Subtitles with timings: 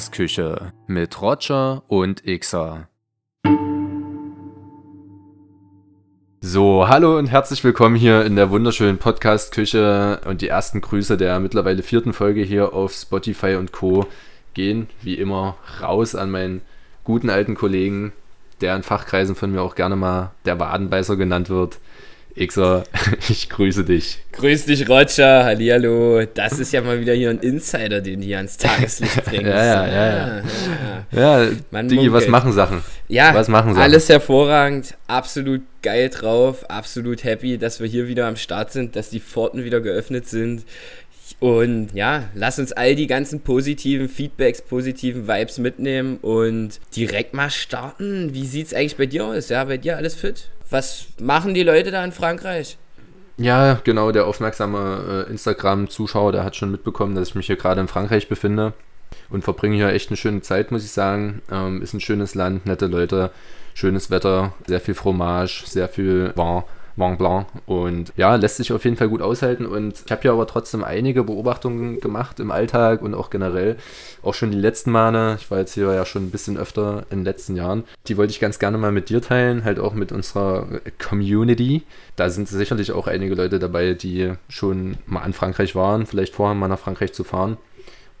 [0.00, 2.88] Podcast-Küche mit Roger und Xer.
[6.40, 11.38] So, hallo und herzlich willkommen hier in der wunderschönen Podcast-Küche und die ersten Grüße der
[11.38, 14.06] mittlerweile vierten Folge hier auf Spotify und Co.
[14.54, 16.62] gehen wie immer raus an meinen
[17.04, 18.14] guten alten Kollegen,
[18.62, 21.78] der in Fachkreisen von mir auch gerne mal der Wadenbeißer genannt wird,
[22.36, 22.84] Xer,
[23.28, 24.18] ich grüße dich.
[24.32, 25.44] Grüß dich, Roger.
[25.44, 26.24] Hallihallo.
[26.34, 29.46] Das ist ja mal wieder hier ein Insider, den du hier ans Tageslicht bringst.
[29.46, 30.06] ja, ja, ja.
[30.16, 30.42] Ja,
[31.12, 31.50] ja.
[31.72, 32.82] ja Digi, was machen Sachen?
[33.08, 33.82] Ja, was machen Sachen?
[33.82, 34.96] alles hervorragend.
[35.06, 36.68] Absolut geil drauf.
[36.70, 40.64] Absolut happy, dass wir hier wieder am Start sind, dass die Pforten wieder geöffnet sind.
[41.38, 47.50] Und ja, lass uns all die ganzen positiven Feedbacks, positiven Vibes mitnehmen und direkt mal
[47.50, 48.34] starten.
[48.34, 49.48] Wie sieht es eigentlich bei dir aus?
[49.48, 50.50] Ja, bei dir alles fit?
[50.70, 52.78] Was machen die Leute da in Frankreich?
[53.36, 57.80] Ja, genau, der aufmerksame äh, Instagram-Zuschauer, der hat schon mitbekommen, dass ich mich hier gerade
[57.80, 58.74] in Frankreich befinde
[59.30, 61.42] und verbringe hier echt eine schöne Zeit, muss ich sagen.
[61.50, 63.30] Ähm, ist ein schönes Land, nette Leute,
[63.74, 66.62] schönes Wetter, sehr viel Fromage, sehr viel Vin.
[67.00, 67.46] Mont Blanc.
[67.66, 69.66] Und ja, lässt sich auf jeden Fall gut aushalten.
[69.66, 73.76] Und ich habe ja aber trotzdem einige Beobachtungen gemacht im Alltag und auch generell.
[74.22, 75.36] Auch schon die letzten Male.
[75.40, 77.82] Ich war jetzt hier ja schon ein bisschen öfter in den letzten Jahren.
[78.06, 81.82] Die wollte ich ganz gerne mal mit dir teilen, halt auch mit unserer Community.
[82.14, 86.54] Da sind sicherlich auch einige Leute dabei, die schon mal an Frankreich waren, vielleicht vorher
[86.54, 87.56] mal nach Frankreich zu fahren.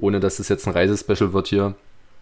[0.00, 1.74] Ohne dass es jetzt ein Reisespecial wird hier.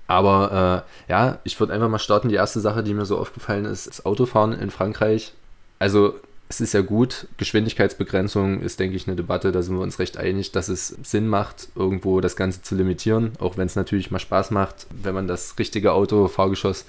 [0.08, 2.28] Aber äh, ja, ich würde einfach mal starten.
[2.30, 5.34] Die erste Sache, die mir so aufgefallen ist, ist Autofahren in Frankreich.
[5.78, 6.14] Also
[6.48, 10.16] es ist ja gut, Geschwindigkeitsbegrenzung ist, denke ich, eine Debatte, da sind wir uns recht
[10.16, 14.18] einig, dass es Sinn macht, irgendwo das Ganze zu limitieren, auch wenn es natürlich mal
[14.18, 16.86] Spaß macht, wenn man das richtige Auto, Fahrgeschoss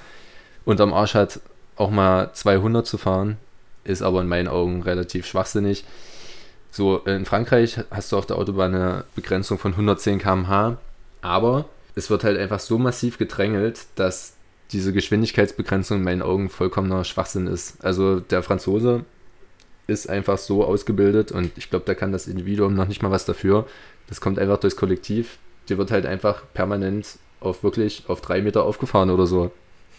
[0.63, 1.41] unterm Arsch hat,
[1.75, 3.37] auch mal 200 zu fahren,
[3.83, 5.83] ist aber in meinen Augen relativ schwachsinnig.
[6.71, 10.77] So, in Frankreich hast du auf der Autobahn eine Begrenzung von 110 km/h,
[11.21, 14.33] aber es wird halt einfach so massiv gedrängelt, dass
[14.71, 17.83] diese Geschwindigkeitsbegrenzung in meinen Augen vollkommener Schwachsinn ist.
[17.83, 19.03] Also der Franzose
[19.89, 23.25] ist einfach so ausgebildet und ich glaube, da kann das Individuum noch nicht mal was
[23.25, 23.65] dafür.
[24.07, 25.37] Das kommt einfach durchs Kollektiv.
[25.67, 29.51] Die wird halt einfach permanent auf wirklich auf drei Meter aufgefahren oder so.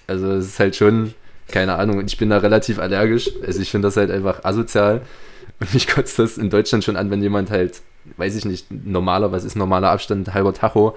[0.06, 1.14] Also es ist halt schon,
[1.48, 3.30] keine Ahnung, ich bin da relativ allergisch.
[3.46, 5.02] Also ich finde das halt einfach asozial.
[5.60, 7.80] Und mich kotzt das in Deutschland schon an, wenn jemand halt,
[8.16, 10.96] weiß ich nicht, normaler, was ist normaler Abstand, halber Tacho.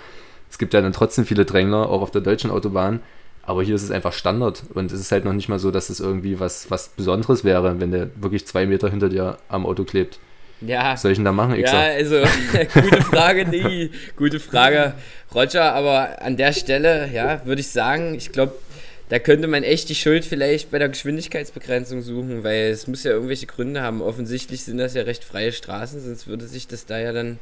[0.50, 3.02] Es gibt ja dann trotzdem viele Drängler, auch auf der deutschen Autobahn.
[3.46, 5.90] Aber hier ist es einfach Standard und es ist halt noch nicht mal so, dass
[5.90, 9.84] es irgendwie was, was Besonderes wäre, wenn der wirklich zwei Meter hinter dir am Auto
[9.84, 10.20] klebt.
[10.62, 10.94] Ja.
[10.94, 11.74] Was soll ich denn da machen, Xer?
[11.74, 12.24] Ja, also,
[12.74, 14.94] gute Frage, nee, gute Frage,
[15.36, 18.54] Roger, aber an der Stelle, ja, würde ich sagen, ich glaube,
[19.10, 23.12] da könnte man echt die Schuld vielleicht bei der Geschwindigkeitsbegrenzung suchen, weil es muss ja
[23.12, 24.02] irgendwelche Gründe haben.
[24.02, 27.40] Offensichtlich sind das ja recht freie Straßen, sonst würde sich das da ja dann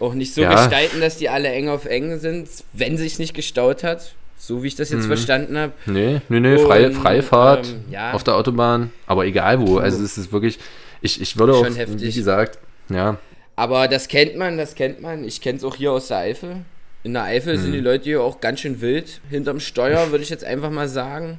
[0.00, 0.54] auch nicht so ja.
[0.54, 4.14] gestalten, dass die alle eng auf eng sind, wenn sich nicht gestaut hat.
[4.42, 5.08] So wie ich das jetzt mhm.
[5.08, 5.74] verstanden habe.
[5.84, 8.12] Nee, nee, nee, freie, Freifahrt ähm, ja.
[8.12, 9.76] auf der Autobahn, aber egal wo.
[9.76, 10.58] Also es ist wirklich,
[11.02, 12.00] ich, ich würde auch, heftig.
[12.00, 12.58] wie gesagt,
[12.88, 13.18] ja.
[13.54, 15.24] Aber das kennt man, das kennt man.
[15.24, 16.62] Ich kenne es auch hier aus der Eifel.
[17.02, 17.60] In der Eifel mhm.
[17.60, 19.20] sind die Leute hier auch ganz schön wild.
[19.28, 21.36] Hinterm Steuer, würde ich jetzt einfach mal sagen.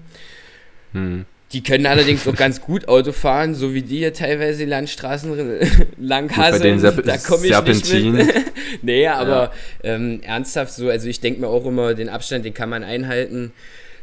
[0.94, 1.26] Mhm.
[1.54, 5.32] Die können allerdings auch ganz gut Auto fahren, so wie die hier teilweise die Landstraßen
[5.98, 6.82] langhaseln.
[6.82, 8.14] Da komme ich Serpentin.
[8.14, 8.46] nicht mit.
[8.82, 9.52] nee, aber
[9.84, 9.96] ja.
[9.96, 13.52] ähm, ernsthaft so, also ich denke mir auch immer, den Abstand, den kann man einhalten.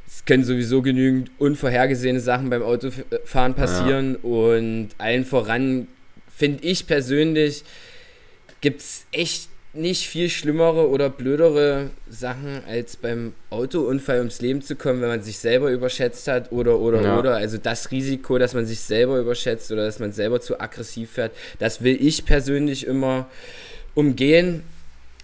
[0.07, 4.29] Es können sowieso genügend unvorhergesehene Sachen beim Autofahren passieren ja.
[4.29, 5.87] und allen voran
[6.35, 7.65] finde ich persönlich,
[8.61, 9.49] gibt es echt
[9.79, 15.23] nicht viel schlimmere oder blödere Sachen, als beim Autounfall ums Leben zu kommen, wenn man
[15.23, 17.19] sich selber überschätzt hat oder oder ja.
[17.19, 17.37] oder.
[17.37, 21.33] Also das Risiko, dass man sich selber überschätzt oder dass man selber zu aggressiv fährt,
[21.59, 23.29] das will ich persönlich immer
[23.95, 24.63] umgehen.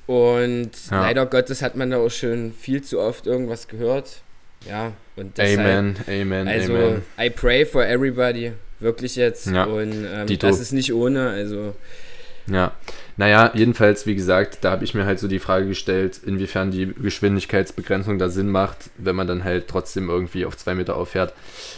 [0.06, 1.00] Und ja.
[1.02, 4.20] leider Gottes hat man da auch schon viel zu oft irgendwas gehört.
[4.68, 7.02] Ja, und deshalb, Amen, Amen, also, Amen.
[7.20, 9.46] I pray for everybody, wirklich jetzt.
[9.46, 9.64] Ja.
[9.64, 11.74] Und ähm, das ist nicht ohne, also
[12.46, 12.72] ja,
[13.16, 16.92] naja, jedenfalls, wie gesagt, da habe ich mir halt so die Frage gestellt, inwiefern die
[16.92, 21.32] Geschwindigkeitsbegrenzung da Sinn macht, wenn man dann halt trotzdem irgendwie auf zwei Meter auffährt.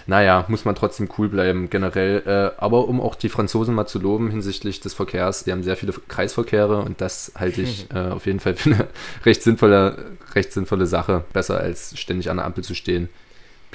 [0.07, 2.23] Naja, muss man trotzdem cool bleiben, generell.
[2.27, 5.77] Äh, aber um auch die Franzosen mal zu loben hinsichtlich des Verkehrs, die haben sehr
[5.77, 8.89] viele Kreisverkehre und das halte ich äh, auf jeden Fall für eine
[9.25, 11.25] recht sinnvolle, recht sinnvolle Sache.
[11.33, 13.09] Besser als ständig an der Ampel zu stehen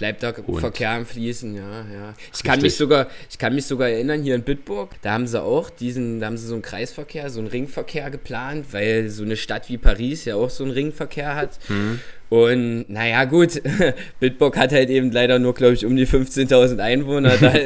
[0.01, 2.15] bleibt da und Verkehr am Fließen, ja, ja.
[2.33, 5.39] Ich kann mich sogar, ich kann mich sogar erinnern, hier in Bitburg, da haben sie
[5.39, 9.37] auch diesen, da haben sie so einen Kreisverkehr, so einen Ringverkehr geplant, weil so eine
[9.37, 11.59] Stadt wie Paris ja auch so einen Ringverkehr hat.
[11.69, 11.99] Mhm.
[12.29, 13.61] Und naja, gut,
[14.19, 17.37] Bitburg hat halt eben leider nur, glaube ich, um die 15.000 Einwohner.
[17.39, 17.53] Da,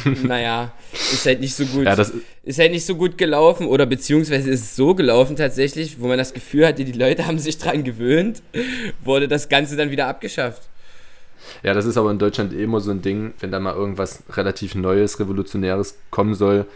[0.24, 1.84] naja, ist halt nicht so gut.
[1.84, 1.96] Ja,
[2.42, 6.18] ist halt nicht so gut gelaufen oder beziehungsweise ist es so gelaufen tatsächlich, wo man
[6.18, 8.42] das Gefühl hatte, die Leute haben sich dran gewöhnt,
[9.04, 10.62] wurde das Ganze dann wieder abgeschafft.
[11.62, 14.22] Ja, das ist aber in Deutschland eh immer so ein Ding, wenn da mal irgendwas
[14.30, 16.66] relativ Neues, Revolutionäres kommen soll,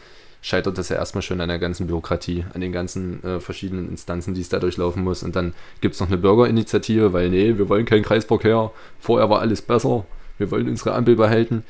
[0.43, 4.35] scheitert das ja erstmal schon an der ganzen Bürokratie, an den ganzen äh, verschiedenen Instanzen,
[4.35, 5.23] die es da durchlaufen muss.
[5.23, 9.41] Und dann gibt es noch eine Bürgerinitiative, weil nee, wir wollen keinen Kreisverkehr, vorher war
[9.41, 10.05] alles besser,
[10.39, 11.65] wir wollen unsere Ampel behalten.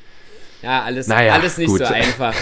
[0.61, 1.79] Ja, alles, naja, alles nicht gut.
[1.79, 2.35] so einfach.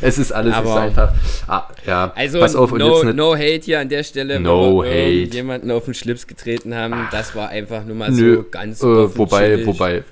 [0.00, 1.14] es ist alles Aber, nicht so einfach.
[1.46, 5.24] Ah, ja, also pass auf, no, no hate hier an der Stelle, no wenn wir
[5.24, 6.94] jemanden auf den Schlips getreten haben.
[6.94, 10.04] Ach, das war einfach nur mal nö, so ganz äh, Wobei, wobei,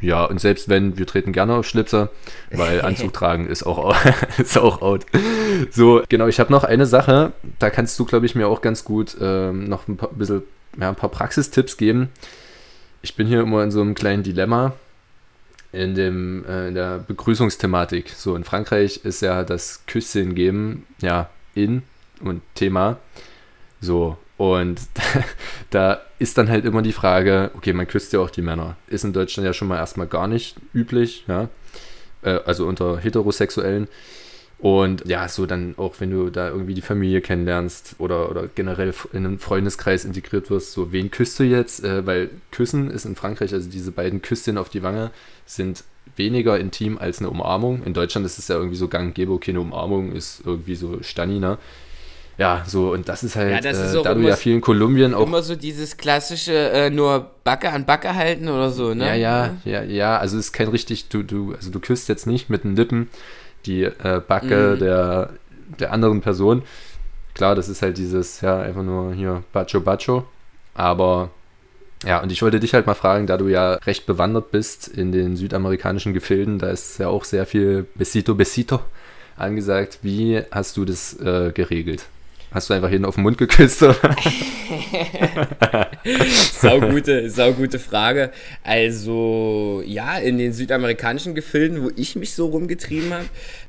[0.00, 2.10] ja, und selbst wenn, wir treten gerne auf Schlipse,
[2.50, 3.96] weil Anzug tragen ist auch,
[4.38, 5.06] ist auch out.
[5.70, 8.84] So, genau, ich habe noch eine Sache, da kannst du, glaube ich, mir auch ganz
[8.84, 10.42] gut ähm, noch ein paar, bisschen,
[10.78, 12.10] ja, ein paar Praxistipps geben.
[13.00, 14.72] Ich bin hier immer in so einem kleinen Dilemma
[15.74, 18.10] in, dem, äh, in der Begrüßungsthematik.
[18.10, 21.82] So, in Frankreich ist ja das Küsschen geben, ja, in
[22.20, 22.98] und Thema.
[23.80, 24.80] So, und
[25.70, 28.76] da ist dann halt immer die Frage, okay, man küsst ja auch die Männer.
[28.86, 31.48] Ist in Deutschland ja schon mal erstmal gar nicht üblich, ja.
[32.22, 33.88] Äh, also unter Heterosexuellen.
[34.64, 38.94] Und ja, so dann auch, wenn du da irgendwie die Familie kennenlernst oder, oder generell
[39.12, 41.84] in einen Freundeskreis integriert wirst, so wen küsst du jetzt?
[41.84, 45.10] Äh, weil Küssen ist in Frankreich, also diese beiden Küsschen auf die Wange,
[45.44, 45.84] sind
[46.16, 47.82] weniger intim als eine Umarmung.
[47.84, 50.76] In Deutschland ist es ja irgendwie so gang und gäbe, okay, eine Umarmung ist irgendwie
[50.76, 51.58] so Stani, ne?
[52.38, 54.62] Ja, so, und das ist halt, ja, das ist äh, da du ja viel in
[54.62, 55.26] Kolumbien auch.
[55.26, 59.08] Immer so dieses klassische, äh, nur Backe an Backe halten oder so, ne?
[59.08, 62.26] Ja, ja, ja, ja, also es ist kein richtig, du, du, also du küsst jetzt
[62.26, 63.10] nicht mit den Lippen
[63.66, 64.78] die äh, Backe mm.
[64.78, 65.30] der,
[65.80, 66.62] der anderen Person.
[67.34, 70.24] Klar, das ist halt dieses, ja, einfach nur hier Bacho Bacho.
[70.74, 71.30] Aber
[72.04, 75.10] ja, und ich wollte dich halt mal fragen, da du ja recht bewandert bist in
[75.10, 78.80] den südamerikanischen Gefilden, da ist ja auch sehr viel Besito Besito
[79.36, 80.00] angesagt.
[80.02, 82.06] Wie hast du das äh, geregelt?
[82.54, 83.80] Hast du einfach jeden auf den Mund geküsst?
[86.60, 88.30] saugute, saugute Frage.
[88.62, 93.24] Also, ja, in den südamerikanischen Gefilden, wo ich mich so rumgetrieben habe,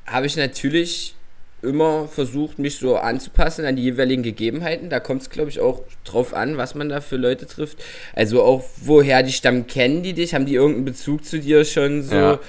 [0.06, 1.16] habe ich natürlich
[1.62, 4.88] immer versucht, mich so anzupassen an die jeweiligen Gegebenheiten.
[4.88, 7.78] Da kommt es, glaube ich, auch drauf an, was man da für Leute trifft.
[8.14, 10.32] Also auch, woher die stammen, kennen die dich?
[10.32, 12.14] Haben die irgendeinen Bezug zu dir schon so?
[12.14, 12.40] Ja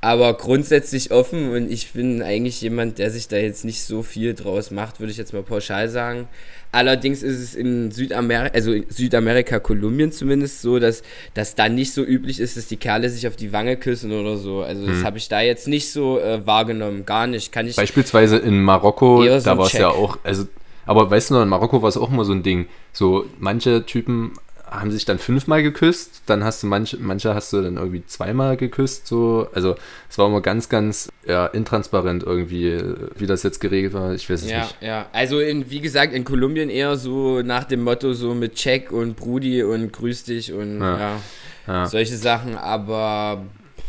[0.00, 4.34] aber grundsätzlich offen und ich bin eigentlich jemand, der sich da jetzt nicht so viel
[4.34, 6.26] draus macht, würde ich jetzt mal pauschal sagen.
[6.72, 11.02] Allerdings ist es in Südamerika, also in Südamerika, Kolumbien zumindest so, dass
[11.34, 14.36] das dann nicht so üblich ist, dass die Kerle sich auf die Wange küssen oder
[14.36, 14.62] so.
[14.62, 15.04] Also das hm.
[15.04, 17.52] habe ich da jetzt nicht so äh, wahrgenommen, gar nicht.
[17.52, 20.46] Kann ich Beispielsweise in Marokko, so da war es ja auch, also
[20.86, 22.66] aber weißt du noch, in Marokko war es auch immer so ein Ding.
[22.92, 24.32] So, manche Typen
[24.70, 28.56] haben sich dann fünfmal geküsst, dann hast du manche, manche hast du dann irgendwie zweimal
[28.56, 29.48] geküsst, so.
[29.52, 29.74] Also
[30.08, 32.80] es war immer ganz, ganz ja, intransparent irgendwie,
[33.16, 34.14] wie das jetzt geregelt war.
[34.14, 34.76] Ich weiß es ja, nicht.
[34.80, 35.06] Ja, ja.
[35.12, 39.16] Also in, wie gesagt, in Kolumbien eher so nach dem Motto so mit Check und
[39.16, 41.20] Brudi und grüß dich und ja,
[41.66, 43.44] ja solche Sachen, aber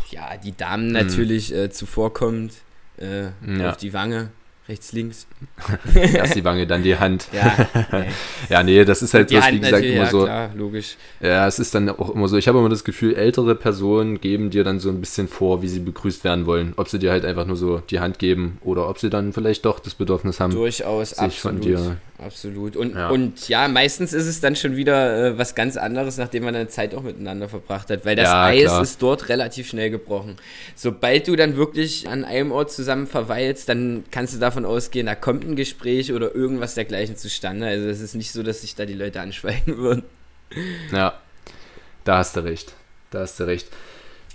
[0.10, 0.94] ja, die Damen mhm.
[0.94, 2.54] natürlich äh, zuvorkommt
[2.98, 3.28] äh,
[3.64, 4.32] auf die Wange
[4.68, 5.28] rechts, links.
[5.96, 7.28] Erst die Wange, dann die Hand.
[7.34, 8.06] Ja, nee.
[8.50, 10.24] ja, nee, das ist halt bloß, wie gesagt, immer ja, so.
[10.24, 10.98] Klar, logisch.
[11.20, 12.38] Ja, es ist dann auch immer so.
[12.38, 15.68] Ich habe immer das Gefühl, ältere Personen geben dir dann so ein bisschen vor, wie
[15.68, 16.74] sie begrüßt werden wollen.
[16.78, 19.66] Ob sie dir halt einfach nur so die Hand geben oder ob sie dann vielleicht
[19.66, 21.58] doch das Bedürfnis haben, Durchaus, sich absolut.
[21.58, 22.76] von dir absolut.
[22.76, 23.10] Und ja.
[23.10, 26.68] und ja, meistens ist es dann schon wieder äh, was ganz anderes, nachdem man eine
[26.68, 28.82] Zeit auch miteinander verbracht hat, weil das ja, Eis klar.
[28.82, 30.38] ist dort relativ schnell gebrochen.
[30.76, 35.16] Sobald du dann wirklich an einem Ort zusammen verweilst, dann kannst du davon ausgehen, da
[35.16, 37.68] kommt ein Gespräch oder irgendwas dergleichen zustande.
[37.68, 40.04] Also es ist nicht so, dass sich da die Leute anschweigen würden.
[40.92, 41.20] Ja,
[42.04, 42.74] da hast du recht.
[43.10, 43.68] Da hast du recht.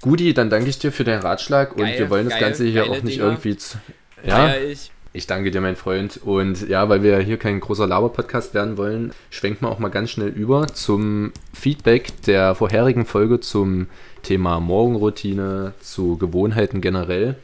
[0.01, 2.65] Gudi, dann danke ich dir für deinen Ratschlag geil, und wir wollen das geil, Ganze
[2.65, 3.25] hier auch nicht Dinger.
[3.25, 3.57] irgendwie.
[3.57, 3.79] Zu,
[4.25, 4.91] ja, ich.
[5.17, 6.21] Ich danke dir, mein Freund.
[6.23, 10.11] Und ja, weil wir hier kein großer Laber-Podcast werden wollen, schwenken wir auch mal ganz
[10.11, 13.87] schnell über zum Feedback der vorherigen Folge zum
[14.23, 17.37] Thema Morgenroutine, zu Gewohnheiten generell.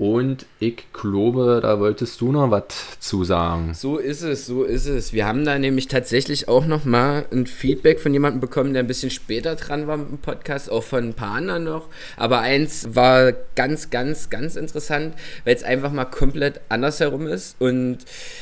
[0.00, 3.74] Und ich glaube, da wolltest du noch was zu sagen.
[3.74, 5.12] So ist es, so ist es.
[5.12, 8.86] Wir haben da nämlich tatsächlich auch noch mal ein Feedback von jemandem bekommen, der ein
[8.86, 11.88] bisschen später dran war dem Podcast, auch von ein paar anderen noch.
[12.16, 15.12] Aber eins war ganz, ganz, ganz interessant,
[15.44, 17.56] weil es einfach mal komplett andersherum ist.
[17.60, 17.98] Und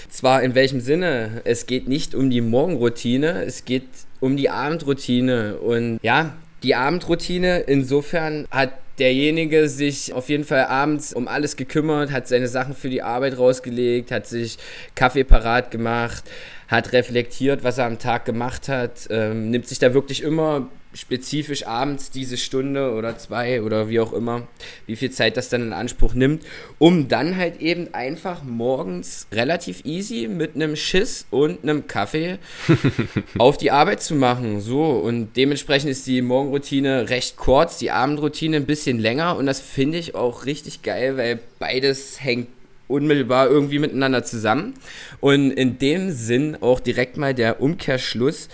[0.09, 1.41] zwar in welchem Sinne?
[1.43, 3.89] Es geht nicht um die Morgenroutine, es geht
[4.21, 5.57] um die Abendroutine.
[5.57, 7.61] Und ja, die Abendroutine.
[7.67, 12.91] Insofern hat derjenige sich auf jeden Fall abends um alles gekümmert, hat seine Sachen für
[12.91, 14.59] die Arbeit rausgelegt, hat sich
[14.95, 16.25] Kaffee parat gemacht,
[16.69, 21.65] hat reflektiert, was er am Tag gemacht hat, ähm, nimmt sich da wirklich immer spezifisch
[21.67, 24.49] abends diese Stunde oder zwei oder wie auch immer,
[24.87, 26.45] wie viel Zeit das dann in Anspruch nimmt,
[26.79, 32.39] um dann halt eben einfach morgens relativ easy mit einem Schiss und einem Kaffee
[33.39, 34.61] auf die Arbeit zu machen.
[34.61, 39.61] So, und dementsprechend ist die Morgenroutine recht kurz, die Abendroutine ein bisschen länger und das
[39.61, 42.49] finde ich auch richtig geil, weil beides hängt
[42.89, 44.75] unmittelbar irgendwie miteinander zusammen.
[45.21, 48.49] Und in dem Sinn auch direkt mal der Umkehrschluss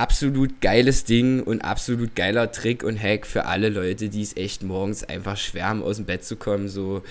[0.00, 4.62] absolut geiles Ding und absolut geiler Trick und Hack für alle Leute, die es echt
[4.62, 6.68] morgens einfach schwärmen, aus dem Bett zu kommen.
[6.68, 7.02] So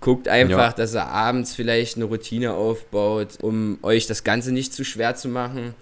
[0.00, 0.72] guckt einfach, ja.
[0.72, 5.28] dass er abends vielleicht eine Routine aufbaut, um euch das Ganze nicht zu schwer zu
[5.28, 5.74] machen.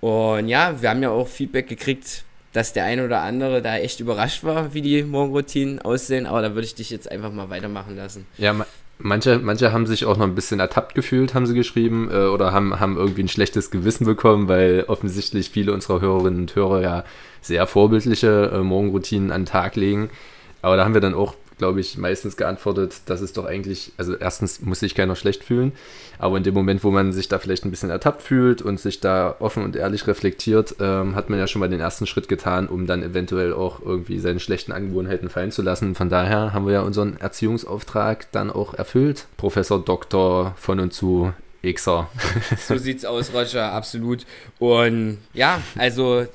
[0.00, 3.98] Und ja, wir haben ja auch Feedback gekriegt, dass der eine oder andere da echt
[3.98, 6.26] überrascht war, wie die Morgenroutinen aussehen.
[6.26, 8.26] Aber da würde ich dich jetzt einfach mal weitermachen lassen.
[8.38, 8.64] Ja,
[8.98, 12.52] Manche, manche haben sich auch noch ein bisschen ertappt gefühlt, haben sie geschrieben, äh, oder
[12.52, 17.04] haben, haben irgendwie ein schlechtes Gewissen bekommen, weil offensichtlich viele unserer Hörerinnen und Hörer ja
[17.40, 20.10] sehr vorbildliche äh, Morgenroutinen an den Tag legen.
[20.62, 24.16] Aber da haben wir dann auch glaube ich, meistens geantwortet, dass es doch eigentlich, also
[24.16, 25.72] erstens muss sich keiner schlecht fühlen,
[26.18, 29.00] aber in dem Moment, wo man sich da vielleicht ein bisschen ertappt fühlt und sich
[29.00, 32.66] da offen und ehrlich reflektiert, ähm, hat man ja schon mal den ersten Schritt getan,
[32.66, 35.94] um dann eventuell auch irgendwie seine schlechten Angewohnheiten fallen zu lassen.
[35.94, 39.26] Von daher haben wir ja unseren Erziehungsauftrag dann auch erfüllt.
[39.36, 41.32] Professor Doktor von und zu
[41.62, 42.08] Xer.
[42.58, 44.26] So sieht's aus, Roger, absolut.
[44.58, 46.26] Und ja, also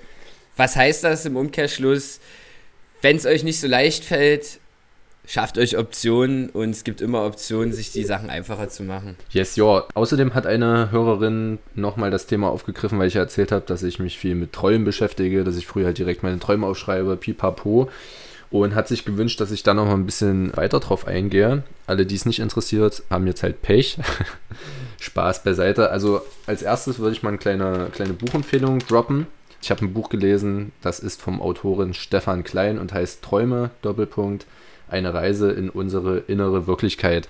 [0.57, 2.19] was heißt das im Umkehrschluss?
[3.01, 4.59] Wenn es euch nicht so leicht fällt,
[5.29, 9.15] schafft euch Optionen und es gibt immer Optionen, sich die Sachen einfacher zu machen.
[9.29, 9.86] Yes, ja.
[9.93, 14.00] Außerdem hat eine Hörerin nochmal das Thema aufgegriffen, weil ich ja erzählt habe, dass ich
[14.00, 17.89] mich viel mit Träumen beschäftige, dass ich früher halt direkt meine Träume aufschreibe, pipapo.
[18.51, 21.62] Und hat sich gewünscht, dass ich da nochmal ein bisschen weiter drauf eingehe.
[21.86, 24.00] Alle, die es nicht interessiert, haben jetzt halt Pech.
[25.00, 25.91] Spaß beiseite.
[25.91, 29.27] Also als erstes würde ich mal eine kleine, kleine Buchempfehlung droppen.
[29.62, 34.48] Ich habe ein Buch gelesen, das ist vom Autorin Stefan Klein und heißt Träume, Doppelpunkt,
[34.89, 37.27] eine Reise in unsere innere Wirklichkeit.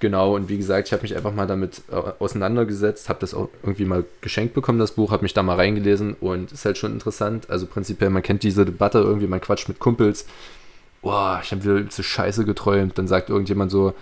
[0.00, 3.48] Genau, und wie gesagt, ich habe mich einfach mal damit äh, auseinandergesetzt, habe das auch
[3.64, 6.92] irgendwie mal geschenkt bekommen, das Buch, habe mich da mal reingelesen und ist halt schon
[6.92, 7.50] interessant.
[7.50, 10.26] Also prinzipiell, man kennt diese Debatte irgendwie, man quatscht mit Kumpels.
[11.02, 12.96] Boah, ich habe wieder so Scheiße geträumt.
[12.96, 13.92] Dann sagt irgendjemand so,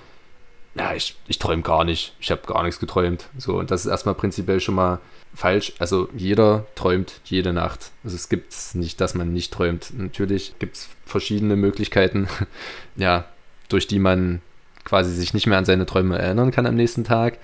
[0.76, 3.28] ja, ich, ich träume gar nicht, ich habe gar nichts geträumt.
[3.38, 5.00] So, und das ist erstmal prinzipiell schon mal
[5.34, 5.72] falsch.
[5.78, 7.92] Also jeder träumt jede Nacht.
[8.04, 9.92] Also es gibt nicht, dass man nicht träumt.
[9.96, 12.28] Natürlich gibt es verschiedene Möglichkeiten,
[12.96, 13.24] ja,
[13.68, 14.42] durch die man
[14.84, 17.38] quasi sich nicht mehr an seine Träume erinnern kann am nächsten Tag.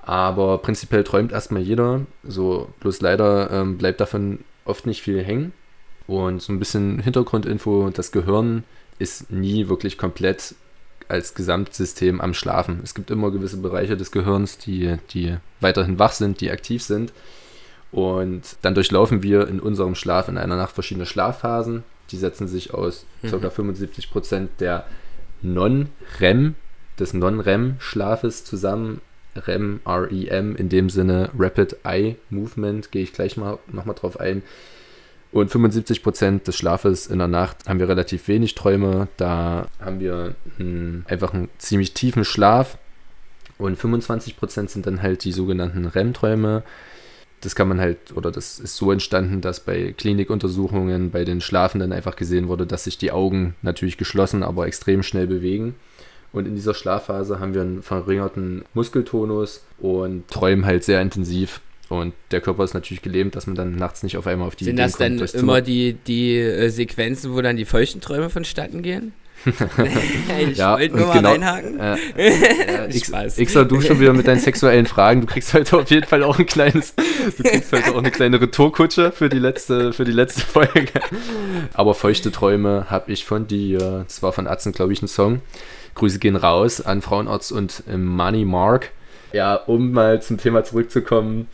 [0.00, 2.02] Aber prinzipiell träumt erstmal jeder.
[2.22, 5.52] So, bloß leider ähm, bleibt davon oft nicht viel hängen.
[6.06, 8.62] Und so ein bisschen Hintergrundinfo, das Gehirn
[9.00, 10.54] ist nie wirklich komplett
[11.08, 12.80] als Gesamtsystem am Schlafen.
[12.82, 17.12] Es gibt immer gewisse Bereiche des Gehirns, die, die weiterhin wach sind, die aktiv sind.
[17.92, 21.84] Und dann durchlaufen wir in unserem Schlaf in einer Nacht verschiedene Schlafphasen.
[22.10, 23.30] Die setzen sich aus mhm.
[23.30, 23.48] ca.
[23.48, 24.86] 75% der
[25.42, 26.54] Non-REM,
[26.98, 29.00] des Non-REM-Schlafes zusammen.
[29.34, 34.42] REM, REM, in dem Sinne Rapid Eye Movement, gehe ich gleich mal nochmal drauf ein.
[35.32, 39.08] Und 75 Prozent des Schlafes in der Nacht haben wir relativ wenig Träume.
[39.16, 42.78] Da haben wir einen, einfach einen ziemlich tiefen Schlaf.
[43.58, 46.62] Und 25 Prozent sind dann halt die sogenannten REM-Träume.
[47.40, 51.92] Das kann man halt, oder das ist so entstanden, dass bei Klinikuntersuchungen bei den Schlafenden
[51.92, 55.74] einfach gesehen wurde, dass sich die Augen natürlich geschlossen, aber extrem schnell bewegen.
[56.32, 61.60] Und in dieser Schlafphase haben wir einen verringerten Muskeltonus und träumen halt sehr intensiv.
[61.88, 64.64] Und der Körper ist natürlich gelähmt, dass man dann nachts nicht auf einmal auf die
[64.64, 68.28] Sind Ideen das kommt, dann immer die, die äh, Sequenzen, wo dann die feuchten Träume
[68.28, 69.12] vonstatten gehen?
[69.46, 71.78] ich ja, wollte nur mal genau, reinhaken.
[71.78, 71.96] Äh,
[72.86, 73.36] äh, Spaß.
[73.36, 75.20] Xer, du schon wieder mit deinen sexuellen Fragen.
[75.20, 76.94] Du kriegst heute auf jeden Fall auch ein kleines,
[77.36, 80.88] du kriegst heute auch eine kleine Retourkutsche für die letzte, für die letzte Folge.
[81.74, 84.04] Aber feuchte Träume habe ich von dir.
[84.08, 85.40] Das war von Atzen, glaube ich, ein Song.
[85.94, 88.90] Grüße gehen raus an Frauenarzt und Money Mark.
[89.32, 91.46] Ja, um mal zum Thema zurückzukommen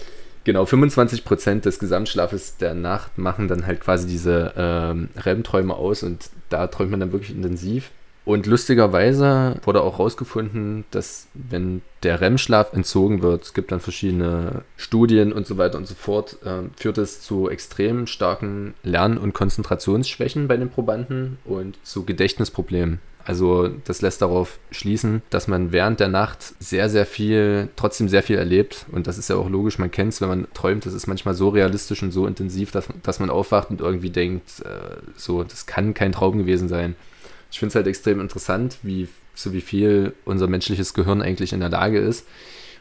[0.45, 6.31] Genau, 25% des Gesamtschlafes der Nacht machen dann halt quasi diese ähm, REM-Träume aus und
[6.49, 7.91] da träumt man dann wirklich intensiv.
[8.25, 14.63] Und lustigerweise wurde auch herausgefunden, dass wenn der REM-Schlaf entzogen wird, es gibt dann verschiedene
[14.77, 19.35] Studien und so weiter und so fort, äh, führt es zu extrem starken Lern- und
[19.35, 23.01] Konzentrationsschwächen bei den Probanden und zu Gedächtnisproblemen.
[23.25, 28.23] Also das lässt darauf schließen, dass man während der Nacht sehr, sehr viel, trotzdem sehr
[28.23, 28.87] viel erlebt.
[28.91, 31.35] Und das ist ja auch logisch, man kennt es, wenn man träumt, das ist manchmal
[31.35, 35.67] so realistisch und so intensiv, dass, dass man aufwacht und irgendwie denkt, äh, so, das
[35.67, 36.97] kann kein Traum gewesen sein.
[37.51, 41.61] Ich finde es halt extrem interessant, wie, so wie viel unser menschliches Gehirn eigentlich in
[41.61, 42.27] der Lage ist.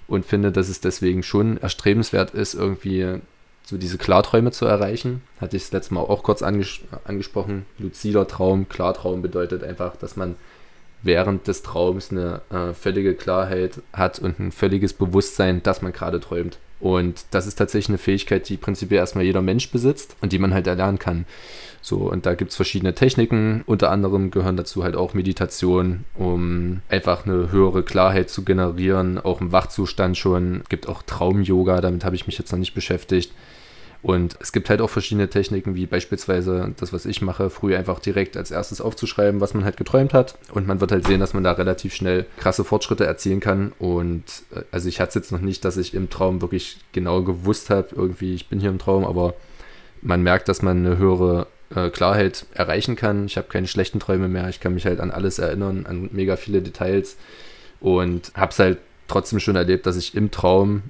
[0.07, 3.21] Und finde, dass es deswegen schon erstrebenswert ist, irgendwie
[3.63, 5.21] so diese Klarträume zu erreichen.
[5.39, 7.65] Hatte ich das letzte Mal auch kurz anges angesprochen.
[7.77, 10.35] Luzider Traum, Klartraum bedeutet einfach, dass man
[11.03, 16.19] während des Traums eine äh, völlige Klarheit hat und ein völliges Bewusstsein, dass man gerade
[16.19, 16.59] träumt.
[16.79, 20.53] Und das ist tatsächlich eine Fähigkeit, die prinzipiell erstmal jeder Mensch besitzt und die man
[20.53, 21.25] halt erlernen kann.
[21.83, 23.63] So, und da gibt es verschiedene Techniken.
[23.65, 29.41] Unter anderem gehören dazu halt auch Meditation, um einfach eine höhere Klarheit zu generieren, auch
[29.41, 30.61] im Wachzustand schon.
[30.63, 33.31] Es gibt auch Traum-Yoga, damit habe ich mich jetzt noch nicht beschäftigt.
[34.03, 37.99] Und es gibt halt auch verschiedene Techniken, wie beispielsweise das, was ich mache, früh einfach
[37.99, 40.37] direkt als erstes aufzuschreiben, was man halt geträumt hat.
[40.51, 43.73] Und man wird halt sehen, dass man da relativ schnell krasse Fortschritte erzielen kann.
[43.77, 44.23] Und
[44.55, 47.69] äh, also ich hatte es jetzt noch nicht, dass ich im Traum wirklich genau gewusst
[47.69, 49.35] habe, irgendwie, ich bin hier im Traum, aber
[50.01, 53.25] man merkt, dass man eine höhere äh, Klarheit erreichen kann.
[53.25, 54.49] Ich habe keine schlechten Träume mehr.
[54.49, 57.17] Ich kann mich halt an alles erinnern, an mega viele Details.
[57.79, 60.83] Und habe es halt trotzdem schon erlebt, dass ich im Traum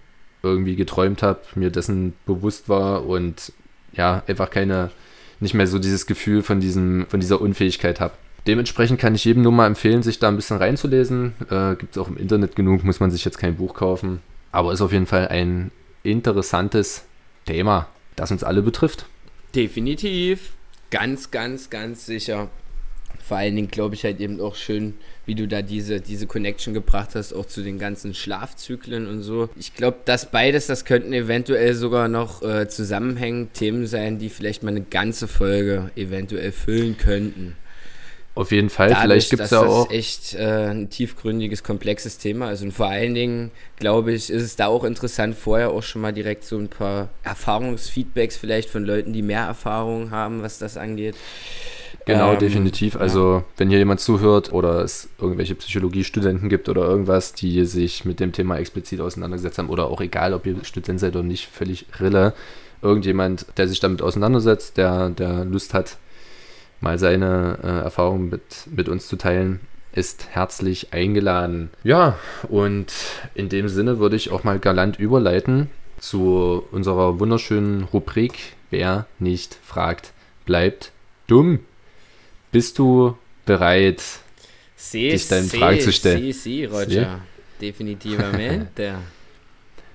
[0.44, 3.54] irgendwie geträumt habe, mir dessen bewusst war und
[3.94, 4.92] ja, einfach keine,
[5.40, 8.14] nicht mehr so dieses Gefühl von, diesem, von dieser Unfähigkeit habe.
[8.48, 11.34] Dementsprechend kann ich jedem nur mal empfehlen, sich da ein bisschen reinzulesen.
[11.50, 14.20] Äh, Gibt es auch im Internet genug, muss man sich jetzt kein Buch kaufen.
[14.52, 15.72] Aber ist auf jeden Fall ein
[16.04, 17.04] interessantes
[17.46, 19.06] Thema, das uns alle betrifft.
[19.54, 20.54] Definitiv.
[20.90, 22.50] Ganz, ganz, ganz sicher
[23.24, 26.74] vor allen Dingen glaube ich halt eben auch schön, wie du da diese, diese Connection
[26.74, 29.50] gebracht hast, auch zu den ganzen Schlafzyklen und so.
[29.56, 34.64] Ich glaube, das beides, das könnten eventuell sogar noch äh, zusammenhängend Themen sein, die vielleicht
[34.64, 37.56] mal eine ganze Folge eventuell füllen könnten.
[38.34, 39.88] Auf jeden Fall, Dadurch, vielleicht gibt es ja auch.
[39.88, 42.48] Das ist echt äh, ein tiefgründiges, komplexes Thema.
[42.48, 46.02] Also und vor allen Dingen, glaube ich, ist es da auch interessant, vorher auch schon
[46.02, 50.78] mal direkt so ein paar Erfahrungsfeedbacks vielleicht von Leuten, die mehr Erfahrung haben, was das
[50.78, 51.16] angeht.
[52.06, 52.96] Genau, ähm, definitiv.
[52.96, 53.44] Also, ja.
[53.58, 58.32] wenn hier jemand zuhört oder es irgendwelche Psychologiestudenten gibt oder irgendwas, die sich mit dem
[58.32, 62.34] Thema explizit auseinandergesetzt haben, oder auch egal, ob ihr Student seid oder nicht, völlig Rille,
[62.82, 65.98] irgendjemand, der sich damit auseinandersetzt, der, der Lust hat,
[66.80, 68.42] mal seine äh, Erfahrungen mit,
[68.76, 69.60] mit uns zu teilen,
[69.94, 71.70] ist herzlich eingeladen.
[71.84, 72.18] Ja,
[72.50, 72.92] und
[73.36, 79.58] in dem Sinne würde ich auch mal galant überleiten zu unserer wunderschönen Rubrik Wer nicht
[79.64, 80.14] fragt,
[80.46, 80.94] bleibt
[81.28, 81.60] dumm.
[82.52, 84.02] Bist du bereit,
[84.76, 86.22] sí, dich deinen sí, Fragen zu stellen?
[86.22, 87.22] Sí, sí, Roger.
[87.60, 88.96] Definitivamente.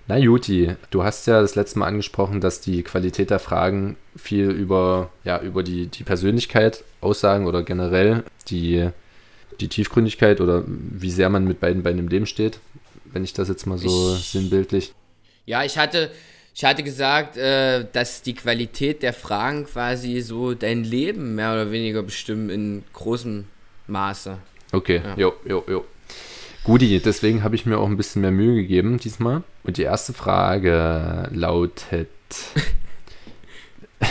[0.08, 4.50] Na Juti, du hast ja das letzte Mal angesprochen, dass die Qualität der Fragen viel
[4.50, 8.88] über, ja, über die, die Persönlichkeit aussagen oder generell die,
[9.60, 12.60] die Tiefgründigkeit oder wie sehr man mit beiden Beinen im Leben steht,
[13.04, 14.94] wenn ich das jetzt mal so ich, sinnbildlich.
[15.44, 16.10] Ja, ich hatte,
[16.56, 21.70] ich hatte gesagt, äh, dass die Qualität der Fragen quasi so dein Leben mehr oder
[21.70, 23.44] weniger bestimmen in großem
[23.88, 24.38] Maße.
[24.72, 25.14] Okay, ja.
[25.16, 25.84] jo, jo, jo.
[26.64, 29.42] Guti, deswegen habe ich mir auch ein bisschen mehr Mühe gegeben diesmal.
[29.64, 32.08] Und die erste Frage lautet: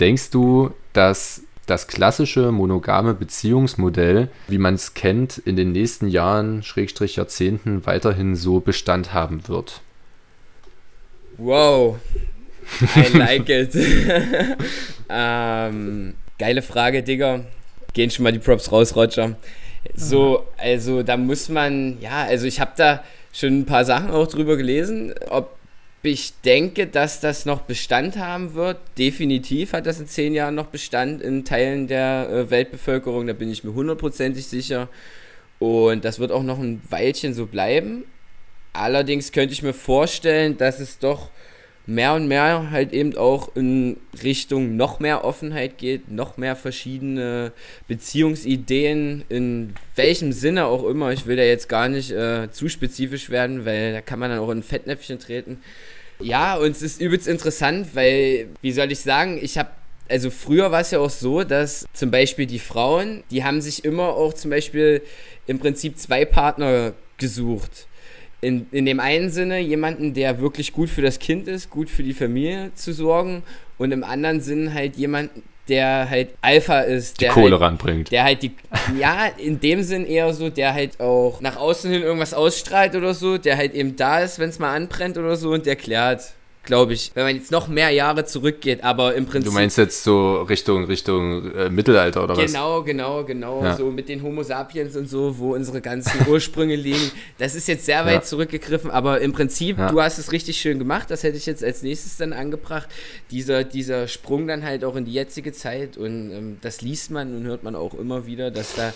[0.00, 6.62] Denkst du, dass das klassische monogame Beziehungsmodell, wie man es kennt, in den nächsten Jahren,
[6.62, 9.80] Schrägstrich Jahrzehnten, weiterhin so Bestand haben wird?
[11.36, 11.98] Wow,
[12.96, 13.74] I like it.
[15.08, 17.44] ähm, geile Frage, Digga.
[17.92, 19.36] Gehen schon mal die Props raus, Roger.
[19.94, 24.26] So, also da muss man, ja, also ich habe da schon ein paar Sachen auch
[24.26, 25.56] drüber gelesen, ob
[26.02, 28.78] ich denke, dass das noch Bestand haben wird.
[28.98, 33.50] Definitiv hat das in zehn Jahren noch Bestand in Teilen der äh, Weltbevölkerung, da bin
[33.50, 34.88] ich mir hundertprozentig sicher.
[35.58, 38.04] Und das wird auch noch ein Weilchen so bleiben.
[38.74, 41.30] Allerdings könnte ich mir vorstellen, dass es doch
[41.86, 47.52] mehr und mehr halt eben auch in Richtung noch mehr Offenheit geht, noch mehr verschiedene
[47.86, 51.12] Beziehungsideen, in welchem Sinne auch immer.
[51.12, 54.40] Ich will da jetzt gar nicht äh, zu spezifisch werden, weil da kann man dann
[54.40, 55.60] auch in Fettnäpfchen treten.
[56.18, 59.70] Ja, und es ist übelst interessant, weil, wie soll ich sagen, ich habe
[60.06, 63.86] also früher war es ja auch so, dass zum Beispiel die Frauen, die haben sich
[63.86, 65.00] immer auch zum Beispiel
[65.46, 67.86] im Prinzip zwei Partner gesucht
[68.44, 72.02] in, in dem einen Sinne jemanden, der wirklich gut für das Kind ist, gut für
[72.02, 73.42] die Familie zu sorgen
[73.78, 77.20] und im anderen Sinn halt jemanden, der halt Alpha ist.
[77.20, 78.10] Die der Kohle halt, ranbringt.
[78.10, 78.52] Der halt die,
[78.98, 83.14] ja, in dem Sinn eher so, der halt auch nach außen hin irgendwas ausstrahlt oder
[83.14, 86.34] so, der halt eben da ist, wenn es mal anbrennt oder so und der klärt.
[86.64, 89.50] Glaube ich, wenn man jetzt noch mehr Jahre zurückgeht, aber im Prinzip.
[89.50, 92.86] Du meinst jetzt so Richtung, Richtung äh, Mittelalter oder genau, was?
[92.86, 93.64] Genau, genau, genau.
[93.64, 93.76] Ja.
[93.76, 97.12] So mit den Homo sapiens und so, wo unsere ganzen Ursprünge liegen.
[97.38, 98.22] Das ist jetzt sehr weit ja.
[98.22, 99.90] zurückgegriffen, aber im Prinzip, ja.
[99.90, 101.10] du hast es richtig schön gemacht.
[101.10, 102.88] Das hätte ich jetzt als nächstes dann angebracht.
[103.30, 107.36] Dieser, dieser Sprung dann halt auch in die jetzige Zeit und ähm, das liest man
[107.36, 108.92] und hört man auch immer wieder, dass da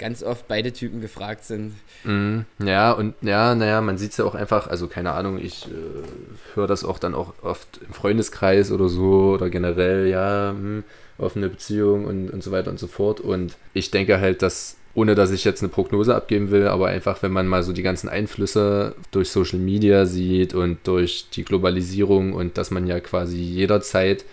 [0.00, 1.74] ganz oft beide Typen gefragt sind.
[2.04, 5.66] Mm, ja, und ja, naja, man sieht es ja auch einfach, also keine Ahnung, ich
[5.66, 10.82] äh, höre das auch dann auch oft im Freundeskreis oder so oder generell, ja, hm,
[11.18, 13.20] offene Beziehung und, und so weiter und so fort.
[13.20, 17.22] Und ich denke halt, dass ohne dass ich jetzt eine Prognose abgeben will, aber einfach,
[17.22, 22.32] wenn man mal so die ganzen Einflüsse durch Social Media sieht und durch die Globalisierung
[22.32, 24.24] und dass man ja quasi jederzeit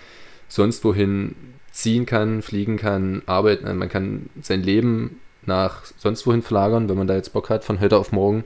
[0.47, 1.36] sonst wohin
[1.71, 7.08] ziehen kann, fliegen kann, arbeiten, man kann sein Leben nach sonst wohin verlagern, wenn man
[7.08, 8.44] da jetzt Bock hat, von heute auf morgen.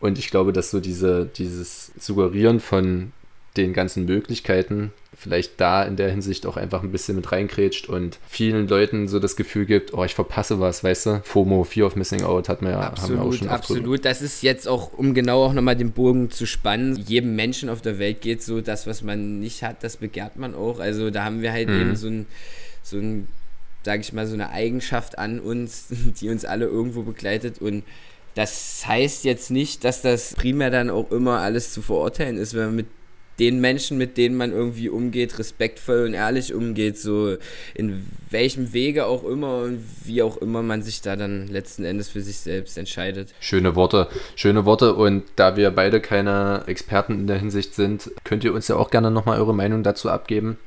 [0.00, 3.12] Und ich glaube, dass so diese, dieses Suggerieren von
[3.56, 8.18] den ganzen Möglichkeiten vielleicht da in der Hinsicht auch einfach ein bisschen mit reinkrätscht und
[8.26, 11.20] vielen Leuten so das Gefühl gibt, oh, ich verpasse was, weißt du?
[11.24, 14.22] FOMO, Fear of Missing Out, hat man ja, absolut, haben wir auch schon Absolut, das
[14.22, 17.98] ist jetzt auch, um genau auch nochmal den Bogen zu spannen, jedem Menschen auf der
[17.98, 20.78] Welt geht so, das, was man nicht hat, das begehrt man auch.
[20.78, 21.80] Also da haben wir halt mhm.
[21.80, 22.26] eben so ein,
[22.82, 23.28] so ein
[23.82, 25.86] sage ich mal, so eine Eigenschaft an uns,
[26.20, 27.60] die uns alle irgendwo begleitet.
[27.60, 27.84] Und
[28.34, 32.66] das heißt jetzt nicht, dass das primär dann auch immer alles zu verurteilen ist, wenn
[32.66, 32.86] man mit
[33.40, 37.36] den Menschen, mit denen man irgendwie umgeht, respektvoll und ehrlich umgeht, so
[37.74, 42.10] in welchem Wege auch immer und wie auch immer man sich da dann letzten Endes
[42.10, 43.34] für sich selbst entscheidet.
[43.40, 48.44] Schöne Worte, schöne Worte und da wir beide keine Experten in der Hinsicht sind, könnt
[48.44, 50.58] ihr uns ja auch gerne nochmal eure Meinung dazu abgeben.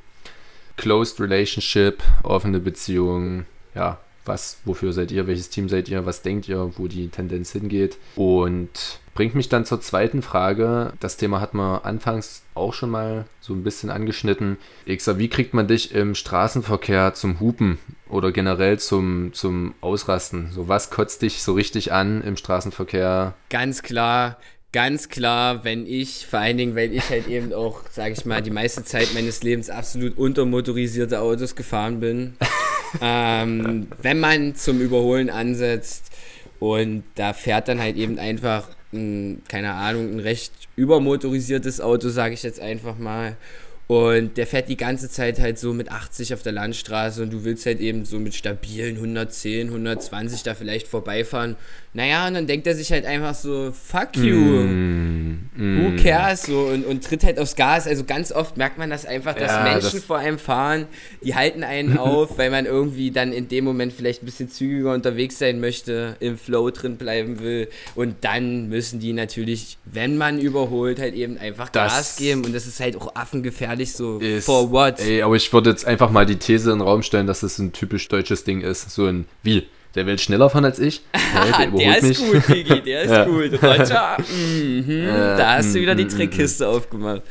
[0.76, 6.48] Closed Relationship, offene Beziehung, ja, was, wofür seid ihr, welches Team seid ihr, was denkt
[6.48, 7.98] ihr, wo die Tendenz hingeht.
[8.16, 10.92] Und bringt mich dann zur zweiten Frage.
[11.00, 14.58] Das Thema hat man anfangs auch schon mal so ein bisschen angeschnitten.
[14.86, 20.50] Ixa, wie kriegt man dich im Straßenverkehr zum Hupen oder generell zum, zum Ausrasten?
[20.52, 23.34] So was kotzt dich so richtig an im Straßenverkehr?
[23.50, 24.38] Ganz klar
[24.74, 28.42] ganz klar, wenn ich, vor allen Dingen, weil ich halt eben auch, sage ich mal,
[28.42, 32.34] die meiste Zeit meines Lebens absolut untermotorisierte Autos gefahren bin.
[33.00, 36.10] ähm, wenn man zum Überholen ansetzt
[36.58, 42.34] und da fährt dann halt eben einfach, ein, keine Ahnung, ein recht übermotorisiertes Auto, sage
[42.34, 43.36] ich jetzt einfach mal.
[43.86, 47.44] Und der fährt die ganze Zeit halt so mit 80 auf der Landstraße und du
[47.44, 51.56] willst halt eben so mit stabilen 110, 120 da vielleicht vorbeifahren.
[51.96, 55.78] Naja, und dann denkt er sich halt einfach so, fuck you, mm, mm.
[55.78, 57.86] who cares, so, und, und tritt halt aufs Gas.
[57.86, 60.86] Also ganz oft merkt man das einfach, dass ja, Menschen das vor einem fahren,
[61.22, 64.92] die halten einen auf, weil man irgendwie dann in dem Moment vielleicht ein bisschen zügiger
[64.92, 67.68] unterwegs sein möchte, im Flow drin bleiben will.
[67.94, 72.44] Und dann müssen die natürlich, wenn man überholt, halt eben einfach das Gas geben.
[72.44, 75.00] Und das ist halt auch affengefährlich ehrlich so, ist, for what?
[75.00, 77.58] Ey, aber ich würde jetzt einfach mal die These in den Raum stellen, dass das
[77.58, 78.90] ein typisch deutsches Ding ist.
[78.90, 79.66] So ein, wie?
[79.94, 81.02] Der will schneller fahren als ich.
[81.34, 82.18] Ja, der, der ist mich.
[82.18, 83.24] gut, Digi, der ist ja.
[83.24, 83.60] gut.
[83.60, 87.22] Roger, mhm, äh, da hast du wieder die mhm, Trickkiste aufgemacht.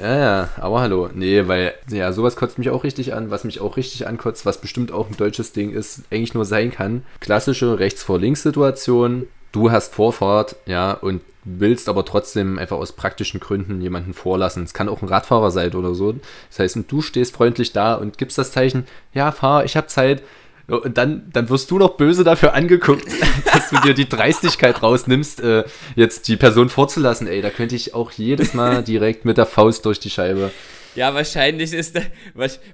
[0.00, 1.10] Ja, ja, aber hallo.
[1.12, 3.30] Nee, weil, ja, sowas kotzt mich auch richtig an.
[3.30, 6.70] Was mich auch richtig ankotzt, was bestimmt auch ein deutsches Ding ist, eigentlich nur sein
[6.70, 7.04] kann.
[7.20, 9.26] Klassische Rechts-vor-Links-Situation.
[9.52, 14.64] Du hast Vorfahrt, ja, und willst aber trotzdem einfach aus praktischen Gründen jemanden vorlassen.
[14.64, 16.14] Es kann auch ein Radfahrer sein oder so.
[16.50, 19.86] Das heißt, und du stehst freundlich da und gibst das Zeichen, ja, fahr, ich habe
[19.86, 20.22] Zeit.
[20.66, 23.06] Und dann, dann wirst du noch böse dafür angeguckt,
[23.52, 25.64] dass du dir die Dreistigkeit rausnimmst, äh,
[25.96, 27.26] jetzt die Person vorzulassen.
[27.26, 30.52] Ey, da könnte ich auch jedes Mal direkt mit der Faust durch die Scheibe.
[30.96, 32.00] Ja, wahrscheinlich ist da,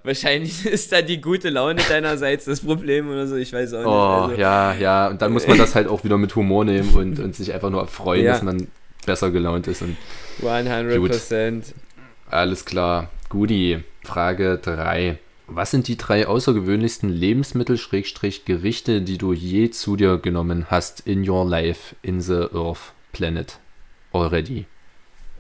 [0.02, 3.86] wahrscheinlich ist da die gute Laune deinerseits das Problem oder so, ich weiß auch nicht.
[3.86, 6.94] Oh, also, ja, ja, und dann muss man das halt auch wieder mit Humor nehmen
[6.94, 8.32] und, und sich einfach nur freuen, ja.
[8.32, 8.68] dass man
[9.04, 9.82] besser gelaunt ist.
[9.82, 9.96] Und
[10.42, 10.96] 100%.
[10.98, 11.74] Gut.
[12.30, 13.10] Alles klar.
[13.28, 15.18] Guti, Frage 3.
[15.48, 21.46] Was sind die drei außergewöhnlichsten Lebensmittel-Gerichte, die du je zu dir genommen hast in your
[21.46, 23.58] life in the Earth Planet
[24.12, 24.66] already?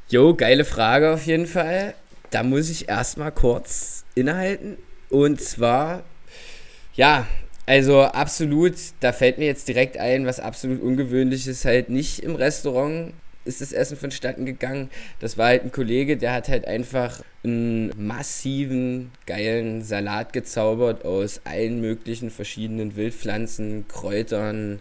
[0.08, 1.94] Jo, geile Frage auf jeden Fall
[2.30, 4.78] da muss ich erstmal kurz innehalten.
[5.10, 6.02] Und zwar,
[6.94, 7.26] ja,
[7.66, 12.34] also absolut, da fällt mir jetzt direkt ein, was absolut ungewöhnlich ist, halt nicht im
[12.34, 13.12] Restaurant
[13.46, 14.90] ist das Essen vonstatten gegangen.
[15.20, 21.40] Das war halt ein Kollege, der hat halt einfach einen massiven, geilen Salat gezaubert aus
[21.44, 24.80] allen möglichen verschiedenen Wildpflanzen, Kräutern,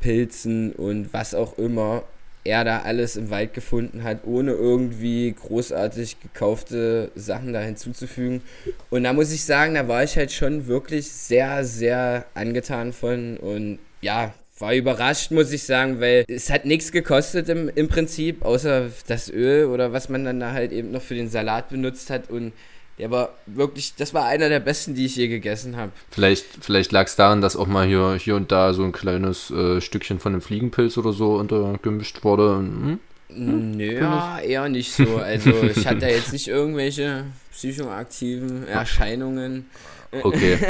[0.00, 2.02] Pilzen und was auch immer
[2.44, 8.42] er da alles im Wald gefunden hat, ohne irgendwie großartig gekaufte Sachen da hinzuzufügen.
[8.90, 13.38] Und da muss ich sagen, da war ich halt schon wirklich sehr, sehr angetan von.
[13.38, 18.44] Und ja, war überrascht, muss ich sagen, weil es hat nichts gekostet im, im Prinzip,
[18.44, 22.10] außer das Öl oder was man dann da halt eben noch für den Salat benutzt
[22.10, 22.52] hat und
[22.98, 25.92] der war wirklich, das war einer der besten, die ich je gegessen habe.
[26.10, 29.50] Vielleicht, vielleicht lag es daran, dass auch mal hier, hier und da so ein kleines
[29.50, 32.56] äh, Stückchen von einem Fliegenpilz oder so untergemischt wurde.
[32.56, 32.98] Hm?
[33.28, 35.16] Nö, ja, eher nicht so.
[35.16, 39.66] Also ich hatte jetzt nicht irgendwelche psychoaktiven Erscheinungen.
[40.22, 40.58] Okay.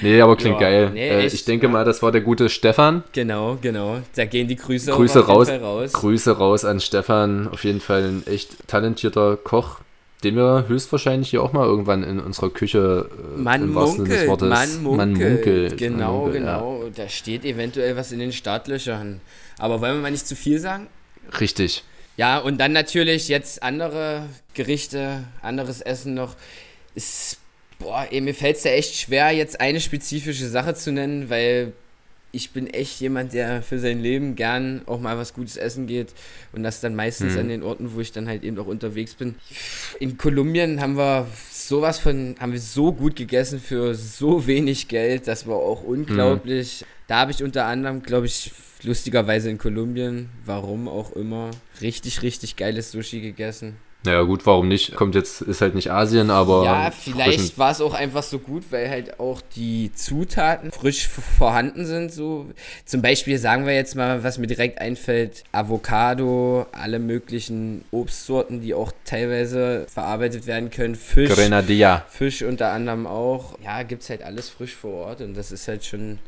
[0.00, 0.90] Nee, aber klingt ja, geil.
[0.94, 1.72] Nee, äh, ich denke ja.
[1.72, 3.02] mal, das war der gute Stefan.
[3.10, 3.98] Genau, genau.
[4.14, 5.92] Da gehen die Grüße, Grüße raus, raus.
[5.92, 7.48] Grüße raus an Stefan.
[7.48, 9.80] Auf jeden Fall ein echt talentierter Koch,
[10.24, 14.26] den wir höchstwahrscheinlich hier auch mal irgendwann in unserer Küche äh, man im munkelt, des
[14.26, 14.96] Wortes man munkelt.
[14.96, 16.82] Man munkelt genau, munkelt, genau.
[16.84, 16.90] Ja.
[16.94, 19.20] Da steht eventuell was in den Startlöchern.
[19.58, 20.88] Aber wollen wir mal nicht zu viel sagen?
[21.40, 21.84] Richtig.
[22.16, 26.34] Ja, und dann natürlich jetzt andere Gerichte, anderes Essen noch.
[26.96, 27.38] Ist,
[27.78, 31.74] boah, ey, mir fällt es ja echt schwer, jetzt eine spezifische Sache zu nennen, weil
[32.30, 36.08] ich bin echt jemand, der für sein Leben gern auch mal was Gutes essen geht
[36.52, 37.40] und das dann meistens mhm.
[37.40, 39.36] an den Orten, wo ich dann halt eben auch unterwegs bin.
[39.98, 45.26] In Kolumbien haben wir sowas von, haben wir so gut gegessen für so wenig Geld,
[45.26, 46.82] das war auch unglaublich.
[46.82, 46.86] Mhm.
[47.06, 52.56] Da habe ich unter anderem, glaube ich, lustigerweise in Kolumbien, warum auch immer, richtig, richtig
[52.56, 53.76] geiles Sushi gegessen.
[54.04, 54.94] Naja, gut, warum nicht?
[54.94, 56.64] Kommt jetzt, ist halt nicht Asien, aber.
[56.64, 61.84] Ja, vielleicht war es auch einfach so gut, weil halt auch die Zutaten frisch vorhanden
[61.84, 62.12] sind.
[62.12, 62.46] So.
[62.84, 68.72] Zum Beispiel sagen wir jetzt mal, was mir direkt einfällt: Avocado, alle möglichen Obstsorten, die
[68.72, 70.94] auch teilweise verarbeitet werden können.
[70.94, 71.30] Fisch.
[71.30, 72.04] Grenadilla.
[72.08, 73.58] Fisch unter anderem auch.
[73.64, 76.20] Ja, gibt es halt alles frisch vor Ort und das ist halt schon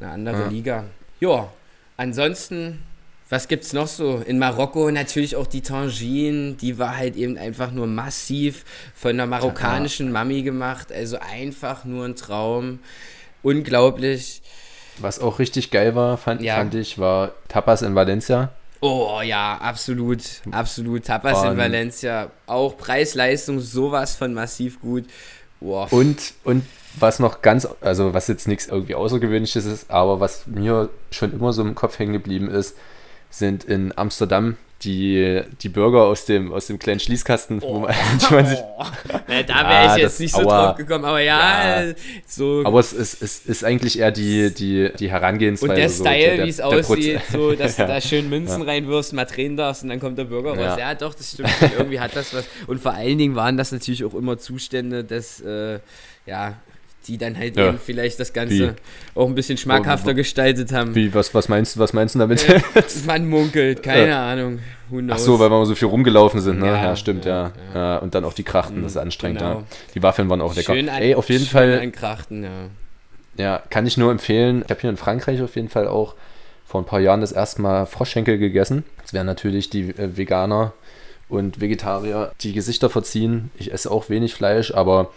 [0.00, 0.48] eine andere ja.
[0.48, 0.84] Liga.
[1.20, 1.52] Ja,
[1.96, 2.82] ansonsten
[3.28, 4.22] was gibt's noch so?
[4.26, 9.26] In Marokko natürlich auch die Tangine, die war halt eben einfach nur massiv von einer
[9.26, 10.92] marokkanischen Mami gemacht.
[10.92, 12.80] Also einfach nur ein Traum.
[13.42, 14.42] Unglaublich.
[14.98, 16.56] Was auch richtig geil war, fand, ja.
[16.56, 18.50] fand ich, war Tapas in Valencia.
[18.80, 21.04] Oh ja, absolut, absolut.
[21.04, 22.30] Tapas und in Valencia.
[22.46, 25.04] Auch Preis-Leistung sowas von massiv gut.
[25.60, 25.90] Wow.
[25.92, 26.64] Und, und
[26.98, 31.52] was noch ganz, also was jetzt nichts irgendwie Außergewöhnliches ist, aber was mir schon immer
[31.52, 32.76] so im Kopf hängen geblieben ist,
[33.32, 37.74] sind in Amsterdam die, die Burger aus dem, aus dem kleinen Schließkasten, oh.
[37.74, 37.94] wo man,
[38.30, 38.58] man sich.
[39.28, 41.94] ja, da wäre ja, ich jetzt nicht so drauf gekommen, aber ja, ja,
[42.26, 42.62] so.
[42.64, 45.72] Aber es ist, es ist eigentlich eher die, die, die Herangehensweise.
[45.72, 49.24] Und der so, Style, wie es aussieht, so, dass du da schön Münzen reinwirfst, mal
[49.24, 50.78] drehen darfst und dann kommt der Burger raus.
[50.78, 51.50] Ja, doch, das stimmt.
[51.60, 52.44] irgendwie hat das was.
[52.66, 55.78] Und vor allen Dingen waren das natürlich auch immer Zustände des, äh,
[56.26, 56.56] ja,
[57.06, 57.68] die dann halt ja.
[57.68, 59.18] eben vielleicht das Ganze Wie?
[59.18, 60.94] auch ein bisschen schmackhafter gestaltet haben.
[60.94, 62.48] Wie, was, was meinst du, was meinst du damit?
[62.48, 62.60] Äh,
[63.06, 64.30] man munkelt, keine ja.
[64.30, 64.60] Ahnung.
[65.08, 66.66] Ach so, weil wir so viel rumgelaufen sind, ne?
[66.66, 69.54] Ja, ja stimmt, ja, ja, Und dann auch die Krachten, mhm, das ist anstrengend, genau.
[69.54, 69.64] ja.
[69.94, 70.74] Die Waffeln waren auch lecker.
[70.74, 71.80] Schön an, Ey, auf jeden Fall.
[71.80, 72.50] An Krachten, ja.
[73.38, 74.62] Ja, kann ich nur empfehlen.
[74.64, 76.14] Ich habe hier in Frankreich auf jeden Fall auch
[76.66, 78.84] vor ein paar Jahren das erste Mal Froschschenkel gegessen.
[79.00, 80.74] Das wären natürlich die äh, Veganer
[81.28, 83.50] und Vegetarier, die Gesichter verziehen.
[83.56, 85.10] Ich esse auch wenig Fleisch, aber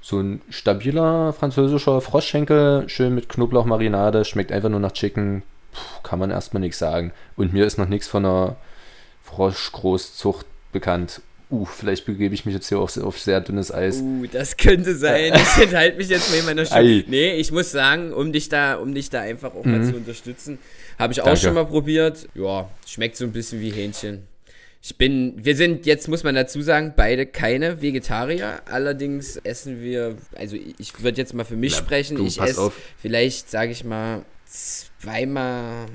[0.00, 5.42] so ein stabiler französischer Froschschenkel, schön mit Knoblauchmarinade, schmeckt einfach nur nach Chicken.
[5.72, 7.12] Puh, kann man erstmal nichts sagen.
[7.36, 8.56] Und mir ist noch nichts von einer
[9.22, 11.20] Froschgroßzucht bekannt.
[11.50, 14.00] Uh, vielleicht begebe ich mich jetzt hier auf, auf sehr dünnes Eis.
[14.00, 15.32] Uh, das könnte sein.
[15.34, 17.04] Ich enthalte mich jetzt mal in meiner Stimme.
[17.08, 19.72] Nee, ich muss sagen, um dich da, um dich da einfach auch mhm.
[19.72, 20.58] mal zu unterstützen,
[20.96, 21.40] habe ich auch Danke.
[21.40, 22.28] schon mal probiert.
[22.34, 24.29] Ja, schmeckt so ein bisschen wie Hähnchen.
[24.82, 28.62] Ich bin, wir sind jetzt, muss man dazu sagen, beide keine Vegetarier.
[28.64, 32.16] Allerdings essen wir, also ich würde jetzt mal für mich ja, sprechen.
[32.16, 35.86] Du, ich esse vielleicht, sage ich mal, zweimal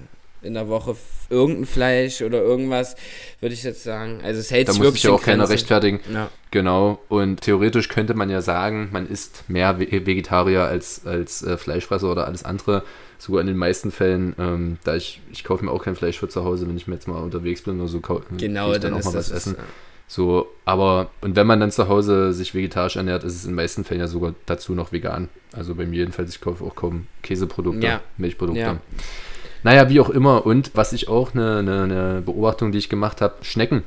[0.44, 0.96] in der Woche
[1.30, 2.96] irgendein Fleisch oder irgendwas,
[3.40, 4.22] würde ich jetzt sagen.
[4.24, 6.00] Also es hält da sich wirklich muss sich ja auch keiner rechtfertigen.
[6.14, 6.30] Ja.
[6.52, 7.00] Genau.
[7.10, 12.28] Und theoretisch könnte man ja sagen, man isst mehr Vegetarier als, als äh, Fleischfresser oder
[12.28, 12.84] alles andere
[13.18, 16.28] sogar in den meisten Fällen, ähm, da ich, ich kaufe mir auch kein Fleisch für
[16.28, 18.00] zu Hause, wenn ich mir jetzt mal unterwegs bin oder so,
[18.38, 19.56] genau, dann, dann auch mal was essen.
[19.58, 19.64] Ja.
[20.08, 23.56] So, aber, und wenn man dann zu Hause sich vegetarisch ernährt, ist es in den
[23.56, 25.30] meisten Fällen ja sogar dazu noch vegan.
[25.52, 28.02] Also bei mir jedenfalls, ich kaufe auch kaum Käseprodukte, ja.
[28.18, 28.62] Milchprodukte.
[28.62, 28.80] Ja.
[29.64, 30.46] Naja, wie auch immer.
[30.46, 33.84] Und was ich auch, eine, eine, eine Beobachtung, die ich gemacht habe, Schnecken.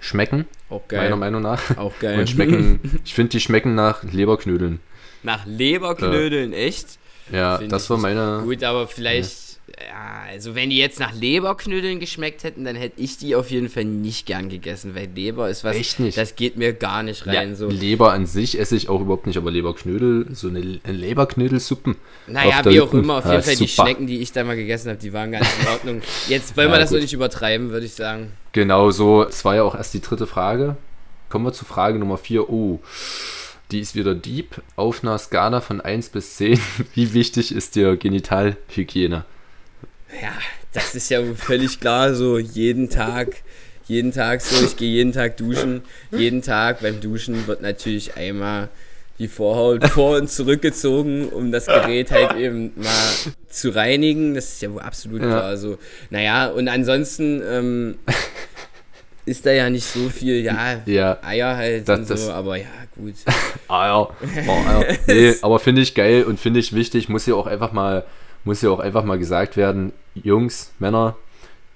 [0.00, 1.04] Schmecken, auch geil.
[1.04, 1.76] meiner Meinung nach.
[1.76, 2.18] Auch geil.
[2.18, 4.80] Und schmecken, ich finde, die schmecken nach Leberknödeln.
[5.22, 6.98] Nach Leberknödeln, äh, echt?
[7.32, 8.42] Ja, Find das war meine.
[8.44, 9.84] Gut, aber vielleicht, ja.
[9.86, 10.22] ja.
[10.28, 13.86] also wenn die jetzt nach Leberknödeln geschmeckt hätten, dann hätte ich die auf jeden Fall
[13.86, 15.76] nicht gern gegessen, weil Leber ist was.
[15.76, 16.18] Echt nicht?
[16.18, 17.50] Das geht mir gar nicht rein.
[17.50, 17.68] Ja, so.
[17.68, 21.96] Leber an sich esse ich auch überhaupt nicht, aber Leberknödel, so eine Leberknödelsuppen.
[22.26, 23.64] Naja, wie auch immer, auf jeden Fall super.
[23.64, 26.02] die Schnecken, die ich da mal gegessen habe, die waren ganz in Ordnung.
[26.28, 26.98] Jetzt wollen wir das gut.
[26.98, 28.32] noch nicht übertreiben, würde ich sagen.
[28.52, 29.24] Genau so.
[29.24, 30.76] Es war ja auch erst die dritte Frage.
[31.30, 32.50] Kommen wir zu Frage Nummer 4.
[32.50, 32.80] Oh.
[33.72, 34.60] Die ist wieder deep.
[34.76, 36.60] Auf einer Skala von 1 bis 10.
[36.94, 39.24] Wie wichtig ist dir Genitalhygiene?
[40.20, 40.32] Ja,
[40.74, 43.28] das ist ja völlig klar, so jeden Tag,
[43.86, 45.80] jeden Tag so, ich gehe jeden Tag duschen,
[46.10, 48.68] jeden Tag beim Duschen wird natürlich einmal
[49.18, 53.12] die Vorhaut vor und zurückgezogen, um das Gerät halt eben mal
[53.48, 54.34] zu reinigen.
[54.34, 55.28] Das ist ja wohl absolut ja.
[55.28, 55.56] klar.
[55.56, 55.78] So,
[56.10, 57.98] naja, und ansonsten ähm,
[59.24, 62.66] ist da ja nicht so viel, ja, ja Eier halt das, und so, aber ja,
[62.96, 63.14] gut.
[63.68, 64.08] Eier.
[64.46, 64.84] Oh, Eier.
[65.06, 68.04] Nee, aber finde ich geil und finde ich wichtig, muss ja auch einfach mal,
[68.44, 71.16] muss ja auch einfach mal gesagt werden, Jungs, Männer,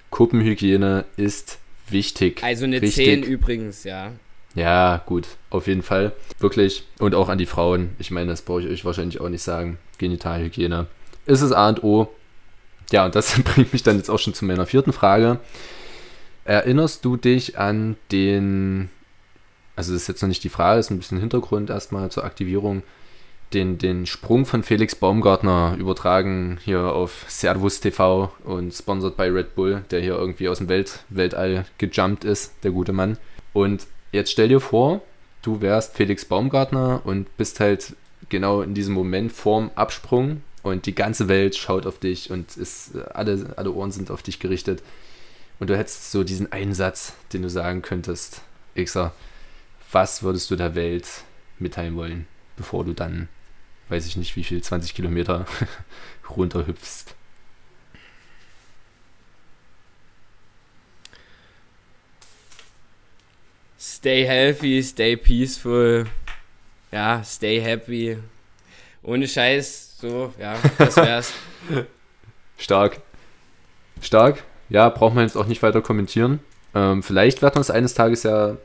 [0.09, 2.43] Kuppenhygiene ist wichtig.
[2.43, 3.05] Also eine Richtig.
[3.05, 4.11] 10 übrigens, ja.
[4.55, 6.13] Ja, gut, auf jeden Fall.
[6.39, 6.83] Wirklich.
[6.99, 7.91] Und auch an die Frauen.
[7.99, 9.77] Ich meine, das brauche ich euch wahrscheinlich auch nicht sagen.
[9.99, 10.87] Genitalhygiene.
[11.27, 12.09] Ist es A und O.
[12.91, 15.39] Ja, und das bringt mich dann jetzt auch schon zu meiner vierten Frage.
[16.47, 18.87] Erinnerst du dich an den,
[19.75, 22.83] also das ist jetzt noch nicht die Frage, ist ein bisschen Hintergrund erstmal zur Aktivierung,
[23.51, 29.55] den, den Sprung von Felix Baumgartner übertragen hier auf Servus TV und sponsored by Red
[29.55, 33.17] Bull, der hier irgendwie aus dem Welt, Weltall gejumpt ist, der gute Mann.
[33.51, 35.01] Und jetzt stell dir vor,
[35.41, 37.93] du wärst Felix Baumgartner und bist halt
[38.29, 42.95] genau in diesem Moment vorm Absprung und die ganze Welt schaut auf dich und ist,
[43.13, 44.81] alle, alle Ohren sind auf dich gerichtet.
[45.59, 48.41] Und du hättest so diesen Einsatz, den du sagen könntest,
[48.75, 49.13] Xer,
[49.91, 51.07] was würdest du der Welt
[51.59, 53.27] mitteilen wollen, bevor du dann,
[53.89, 55.45] weiß ich nicht wie viel, 20 Kilometer
[56.29, 57.15] runterhüpfst?
[63.79, 66.05] Stay healthy, stay peaceful.
[66.91, 68.17] Ja, stay happy.
[69.01, 71.33] Ohne Scheiß, so, ja, das wär's.
[72.57, 73.01] Stark.
[74.01, 74.43] Stark.
[74.69, 76.39] Ja, braucht man jetzt auch nicht weiter kommentieren.
[76.75, 78.57] Ähm, vielleicht wird man es eines Tages ja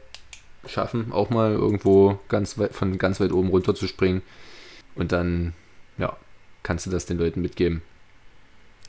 [0.67, 4.23] schaffen, auch mal irgendwo ganz weit, von ganz weit oben runter zu springen.
[4.95, 5.55] Und dann,
[5.99, 6.17] ja,
[6.63, 7.83] kannst du das den Leuten mitgeben.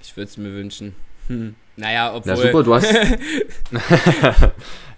[0.02, 0.95] Ich würde es mir wünschen.
[1.28, 1.56] Hm.
[1.76, 2.34] Naja, obwohl.
[2.34, 2.93] Na super, du hast.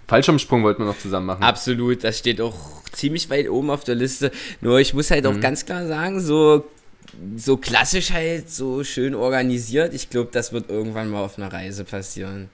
[0.08, 1.42] Fallschirmsprung wollten wir noch zusammen machen.
[1.42, 4.30] Absolut, das steht auch ziemlich weit oben auf der Liste.
[4.60, 5.30] Nur ich muss halt mhm.
[5.30, 6.64] auch ganz klar sagen, so,
[7.36, 9.94] so klassisch halt, so schön organisiert.
[9.94, 12.48] Ich glaube, das wird irgendwann mal auf einer Reise passieren.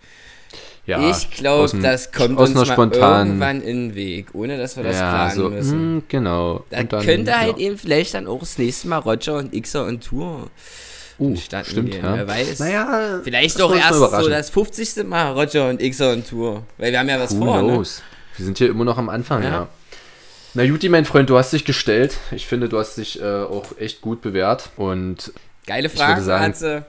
[0.84, 4.82] Ja, ich glaube, das kommt uns mal spontan, irgendwann in den Weg, ohne dass wir
[4.82, 5.94] das ja, planen so, müssen.
[5.96, 6.64] Mh, genau.
[6.70, 7.66] Da könnte halt ja.
[7.66, 10.50] eben vielleicht dann auch das nächste Mal Roger und Xer und Tour
[11.18, 12.16] Uh, stimmt, ja.
[12.16, 12.58] Wer weiß.
[12.58, 15.04] Naja, Vielleicht doch erst so das 50.
[15.06, 16.64] Mal Roger und Xer und Tour.
[16.78, 17.62] Weil wir haben ja was Who vor.
[17.62, 17.78] Ne?
[18.36, 19.68] Wir sind hier immer noch am Anfang, ja.
[20.54, 22.18] Na Juti, mein Freund, du hast dich gestellt.
[22.30, 24.68] Ich finde, du hast dich äh, auch echt gut bewährt.
[24.76, 25.32] Und
[25.66, 26.84] Geile Frage, ich sagen, Hanze.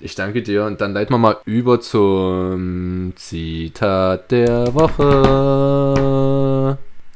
[0.00, 0.64] Ich danke dir.
[0.64, 5.98] Und dann leiten wir mal über zum Zitat der Woche.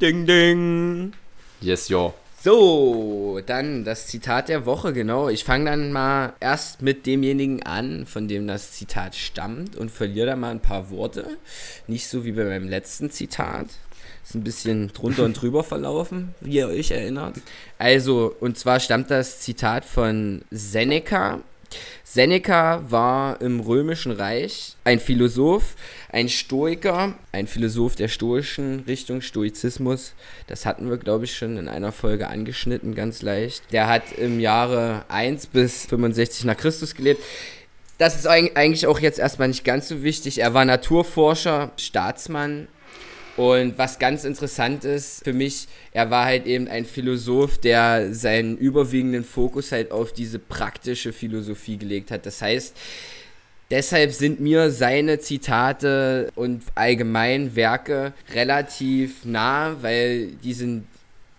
[0.02, 1.14] Ding, ding.
[1.62, 2.12] Yes, yo.
[2.42, 5.30] So, dann das Zitat der Woche, genau.
[5.30, 10.26] Ich fange dann mal erst mit demjenigen an, von dem das Zitat stammt und verliere
[10.26, 11.38] da mal ein paar Worte.
[11.86, 13.66] Nicht so wie bei meinem letzten Zitat.
[14.30, 17.34] Ist ein bisschen drunter und drüber verlaufen, wie ihr euch erinnert.
[17.78, 21.40] Also, und zwar stammt das Zitat von Seneca
[22.04, 25.74] Seneca war im Römischen Reich ein Philosoph,
[26.12, 30.14] ein Stoiker, ein Philosoph der stoischen Richtung, Stoizismus.
[30.46, 33.64] Das hatten wir, glaube ich, schon in einer Folge angeschnitten, ganz leicht.
[33.72, 37.24] Der hat im Jahre 1 bis 65 nach Christus gelebt.
[37.98, 40.38] Das ist eigentlich auch jetzt erstmal nicht ganz so wichtig.
[40.38, 42.68] Er war Naturforscher, Staatsmann,
[43.40, 48.58] und was ganz interessant ist für mich, er war halt eben ein Philosoph, der seinen
[48.58, 52.26] überwiegenden Fokus halt auf diese praktische Philosophie gelegt hat.
[52.26, 52.76] Das heißt,
[53.70, 60.84] deshalb sind mir seine Zitate und allgemein Werke relativ nah, weil die sind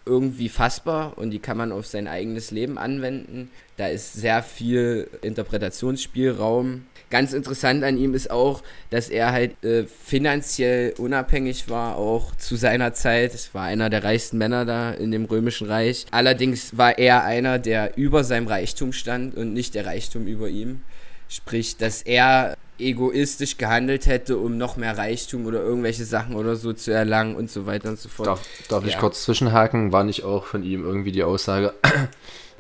[0.04, 3.52] irgendwie fassbar und die kann man auf sein eigenes Leben anwenden.
[3.78, 9.84] Da ist sehr viel Interpretationsspielraum Ganz interessant an ihm ist auch, dass er halt äh,
[9.84, 13.36] finanziell unabhängig war, auch zu seiner Zeit.
[13.36, 16.08] Es war einer der reichsten Männer da in dem Römischen Reich.
[16.10, 20.82] Allerdings war er einer, der über seinem Reichtum stand und nicht der Reichtum über ihm.
[21.28, 26.74] Sprich, dass er egoistisch gehandelt hätte, um noch mehr Reichtum oder irgendwelche Sachen oder so
[26.74, 28.28] zu erlangen und so weiter und so fort.
[28.28, 28.90] Darf, darf ja.
[28.90, 29.92] ich kurz zwischenhaken?
[29.92, 31.74] War nicht auch von ihm irgendwie die Aussage,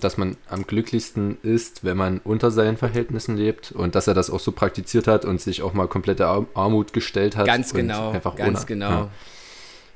[0.03, 4.29] dass man am glücklichsten ist, wenn man unter seinen Verhältnissen lebt und dass er das
[4.29, 7.45] auch so praktiziert hat und sich auch mal komplette Armut gestellt hat.
[7.45, 8.89] Ganz genau, einfach ganz ohne, genau.
[8.89, 9.09] Ja.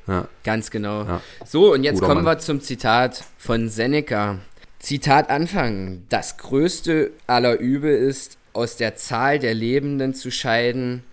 [0.08, 0.28] Ja.
[0.44, 1.04] Ganz genau.
[1.04, 1.22] Ja.
[1.46, 2.36] So, und jetzt Guter kommen Mann.
[2.36, 4.38] wir zum Zitat von Seneca.
[4.80, 6.04] Zitat Anfang.
[6.10, 11.04] Das größte aller Übel ist, aus der Zahl der Lebenden zu scheiden,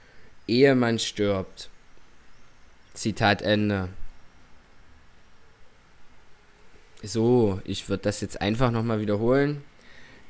[0.46, 1.70] ehe man stirbt.
[2.94, 3.88] Zitat Ende.
[7.02, 9.62] So, ich würde das jetzt einfach nochmal wiederholen.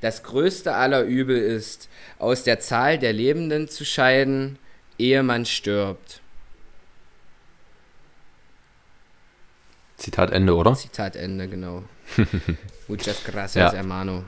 [0.00, 4.58] das größte aller Übel ist, aus der Zahl der Lebenden zu scheiden,
[4.98, 6.20] ehe man stirbt.
[9.96, 10.74] Zitat Ende, oder?
[10.74, 11.84] Zitat Ende, genau.
[12.88, 13.72] Muchas gracias, ja.
[13.72, 14.24] hermano.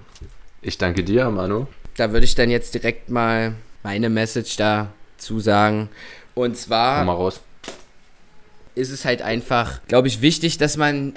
[0.63, 1.67] Ich danke dir, hermano.
[1.97, 5.89] Da würde ich dann jetzt direkt mal meine Message dazu sagen.
[6.35, 7.41] Und zwar Komm mal raus.
[8.75, 11.15] ist es halt einfach, glaube ich, wichtig, dass man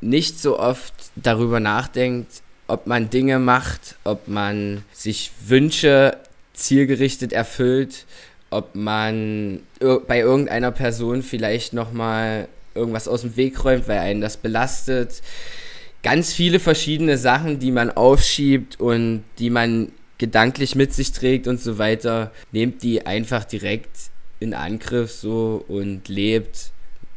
[0.00, 6.16] nicht so oft darüber nachdenkt, ob man Dinge macht, ob man sich Wünsche
[6.54, 8.06] zielgerichtet erfüllt,
[8.50, 9.60] ob man
[10.06, 15.22] bei irgendeiner Person vielleicht nochmal irgendwas aus dem Weg räumt, weil einen das belastet.
[16.02, 21.60] Ganz viele verschiedene Sachen, die man aufschiebt und die man gedanklich mit sich trägt und
[21.60, 26.70] so weiter, nehmt die einfach direkt in Angriff so und lebt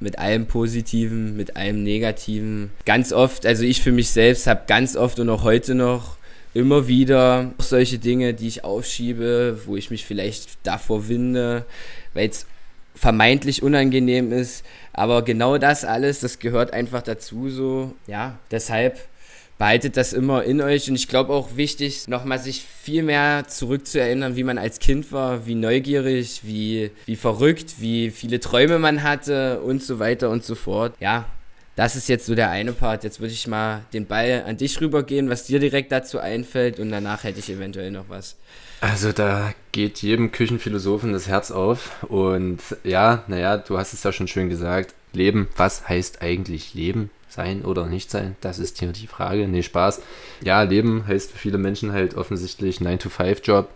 [0.04, 2.72] mit allem Positiven, mit allem Negativen.
[2.86, 6.18] Ganz oft, also ich für mich selbst habe ganz oft und auch heute noch
[6.54, 11.66] immer wieder solche Dinge, die ich aufschiebe, wo ich mich vielleicht davor winde,
[12.14, 12.46] weil es
[12.96, 14.64] vermeintlich unangenehm ist.
[14.92, 17.94] Aber genau das alles, das gehört einfach dazu so.
[18.06, 19.00] Ja, deshalb
[19.64, 20.90] behaltet das immer in euch.
[20.90, 25.46] Und ich glaube auch wichtig, nochmal sich viel mehr zurückzuerinnern, wie man als Kind war,
[25.46, 30.56] wie neugierig, wie, wie verrückt, wie viele Träume man hatte und so weiter und so
[30.56, 30.96] fort.
[31.00, 31.28] Ja,
[31.78, 33.06] das ist jetzt so der eine Part.
[33.06, 36.92] Jetzt würde ich mal den Ball an dich rübergehen, was dir direkt dazu einfällt und
[36.92, 38.36] danach hätte ich eventuell noch was.
[38.82, 42.04] Also da geht jedem Küchenphilosophen das Herz auf.
[42.10, 44.94] Und ja, naja, du hast es ja schon schön gesagt.
[45.14, 47.12] Leben, was heißt eigentlich Leben?
[47.34, 48.36] Sein oder nicht sein?
[48.42, 49.48] Das ist hier die Frage.
[49.48, 50.02] Nee, Spaß.
[50.44, 53.70] Ja, Leben heißt für viele Menschen halt offensichtlich 9-to-5-Job.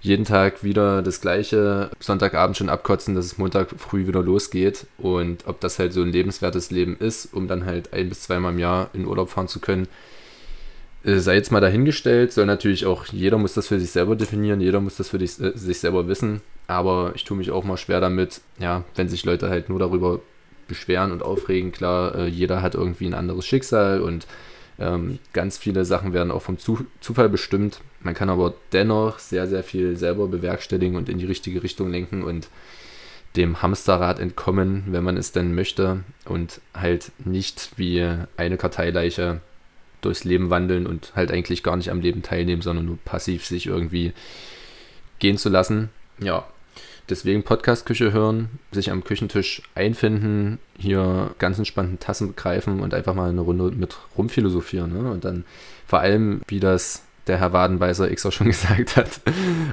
[0.00, 1.90] Jeden Tag wieder das Gleiche.
[1.98, 4.86] Sonntagabend schon abkotzen, dass es Montag früh wieder losgeht.
[4.98, 8.52] Und ob das halt so ein lebenswertes Leben ist, um dann halt ein bis zweimal
[8.52, 9.88] im Jahr in Urlaub fahren zu können,
[11.04, 14.60] äh, sei jetzt mal dahingestellt, soll natürlich auch, jeder muss das für sich selber definieren,
[14.60, 17.76] jeder muss das für dich, äh, sich selber wissen, aber ich tue mich auch mal
[17.76, 20.20] schwer damit, ja, wenn sich Leute halt nur darüber
[20.66, 24.26] beschweren und aufregen, klar, äh, jeder hat irgendwie ein anderes Schicksal und
[24.78, 27.80] ähm, ganz viele Sachen werden auch vom Zu Zufall bestimmt.
[28.00, 32.22] Man kann aber dennoch sehr, sehr viel selber bewerkstelligen und in die richtige Richtung lenken
[32.22, 32.48] und
[33.36, 38.06] dem Hamsterrad entkommen, wenn man es denn möchte und halt nicht wie
[38.36, 39.40] eine Karteileiche
[40.00, 43.66] durchs Leben wandeln und halt eigentlich gar nicht am Leben teilnehmen, sondern nur passiv sich
[43.66, 44.12] irgendwie
[45.18, 45.90] gehen zu lassen.
[46.20, 46.46] Ja,
[47.08, 53.30] deswegen Podcast-Küche hören, sich am Küchentisch einfinden, hier ganz entspannten Tassen begreifen und einfach mal
[53.30, 54.92] eine Runde mit rumphilosophieren.
[54.92, 55.10] Ne?
[55.10, 55.44] Und dann
[55.86, 59.20] vor allem, wie das der Herr Wadenbeißer X auch schon gesagt hat,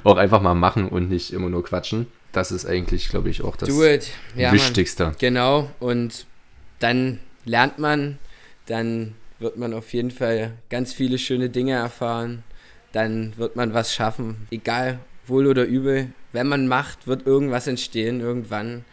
[0.04, 2.08] auch einfach mal machen und nicht immer nur quatschen.
[2.32, 3.70] Das ist eigentlich, glaube ich, auch das
[4.36, 5.06] ja, Wichtigste.
[5.06, 5.16] Mann.
[5.20, 6.26] Genau, und
[6.80, 8.20] dann lernt man,
[8.68, 12.44] dann wird man auf jeden Fall ganz viele schöne Dinge erfahren.
[12.94, 16.14] Dann wird man was schaffen, egal wohl oder übel.
[16.34, 18.86] Wenn man macht, wird irgendwas entstehen irgendwann.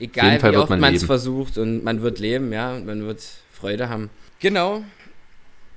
[0.00, 3.22] Egal wie oft man es versucht und man wird leben, ja, und man wird
[3.52, 4.10] Freude haben.
[4.40, 4.82] Genau.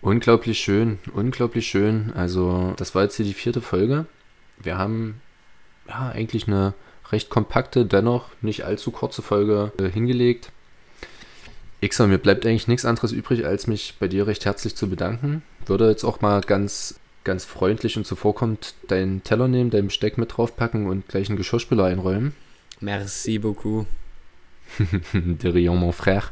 [0.02, 2.12] Unglaublich schön, unglaublich schön.
[2.16, 4.06] Also, das war jetzt hier die vierte Folge.
[4.60, 5.22] Wir haben
[5.88, 6.74] ja eigentlich eine
[7.12, 10.52] recht kompakte, dennoch nicht allzu kurze Folge äh, hingelegt.
[11.86, 15.42] Xer, mir bleibt eigentlich nichts anderes übrig, als mich bei dir recht herzlich zu bedanken.
[15.66, 20.38] Würde jetzt auch mal ganz, ganz freundlich und zuvorkommt deinen Teller nehmen, dein Besteck mit
[20.38, 22.34] draufpacken und gleich einen Geschirrspüler einräumen.
[22.80, 23.86] Merci beaucoup.
[25.14, 26.32] De Rion, mon frère.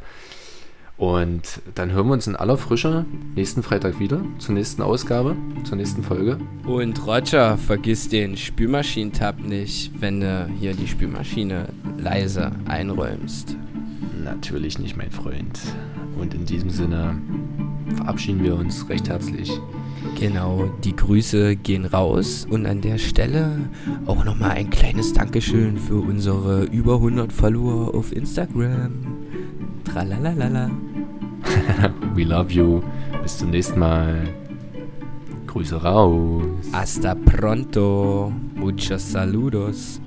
[0.99, 5.77] Und dann hören wir uns in aller Frische nächsten Freitag wieder zur nächsten Ausgabe, zur
[5.77, 6.37] nächsten Folge.
[6.65, 13.55] Und Roger, vergiss den Spülmaschinentab nicht, wenn du hier die Spülmaschine leise einräumst.
[14.21, 15.57] Natürlich nicht, mein Freund.
[16.19, 17.21] Und in diesem Sinne
[17.95, 19.57] verabschieden wir uns recht herzlich.
[20.19, 23.69] Genau, die Grüße gehen raus und an der Stelle
[24.05, 28.91] auch nochmal ein kleines Dankeschön für unsere über 100 Follower auf Instagram.
[29.85, 30.69] Tralalala.
[32.15, 32.81] We love you.
[33.21, 34.27] Bis zum nächsten Mal.
[35.47, 36.43] Grüße raus.
[36.73, 38.31] Hasta pronto.
[38.55, 40.01] Muchos saludos.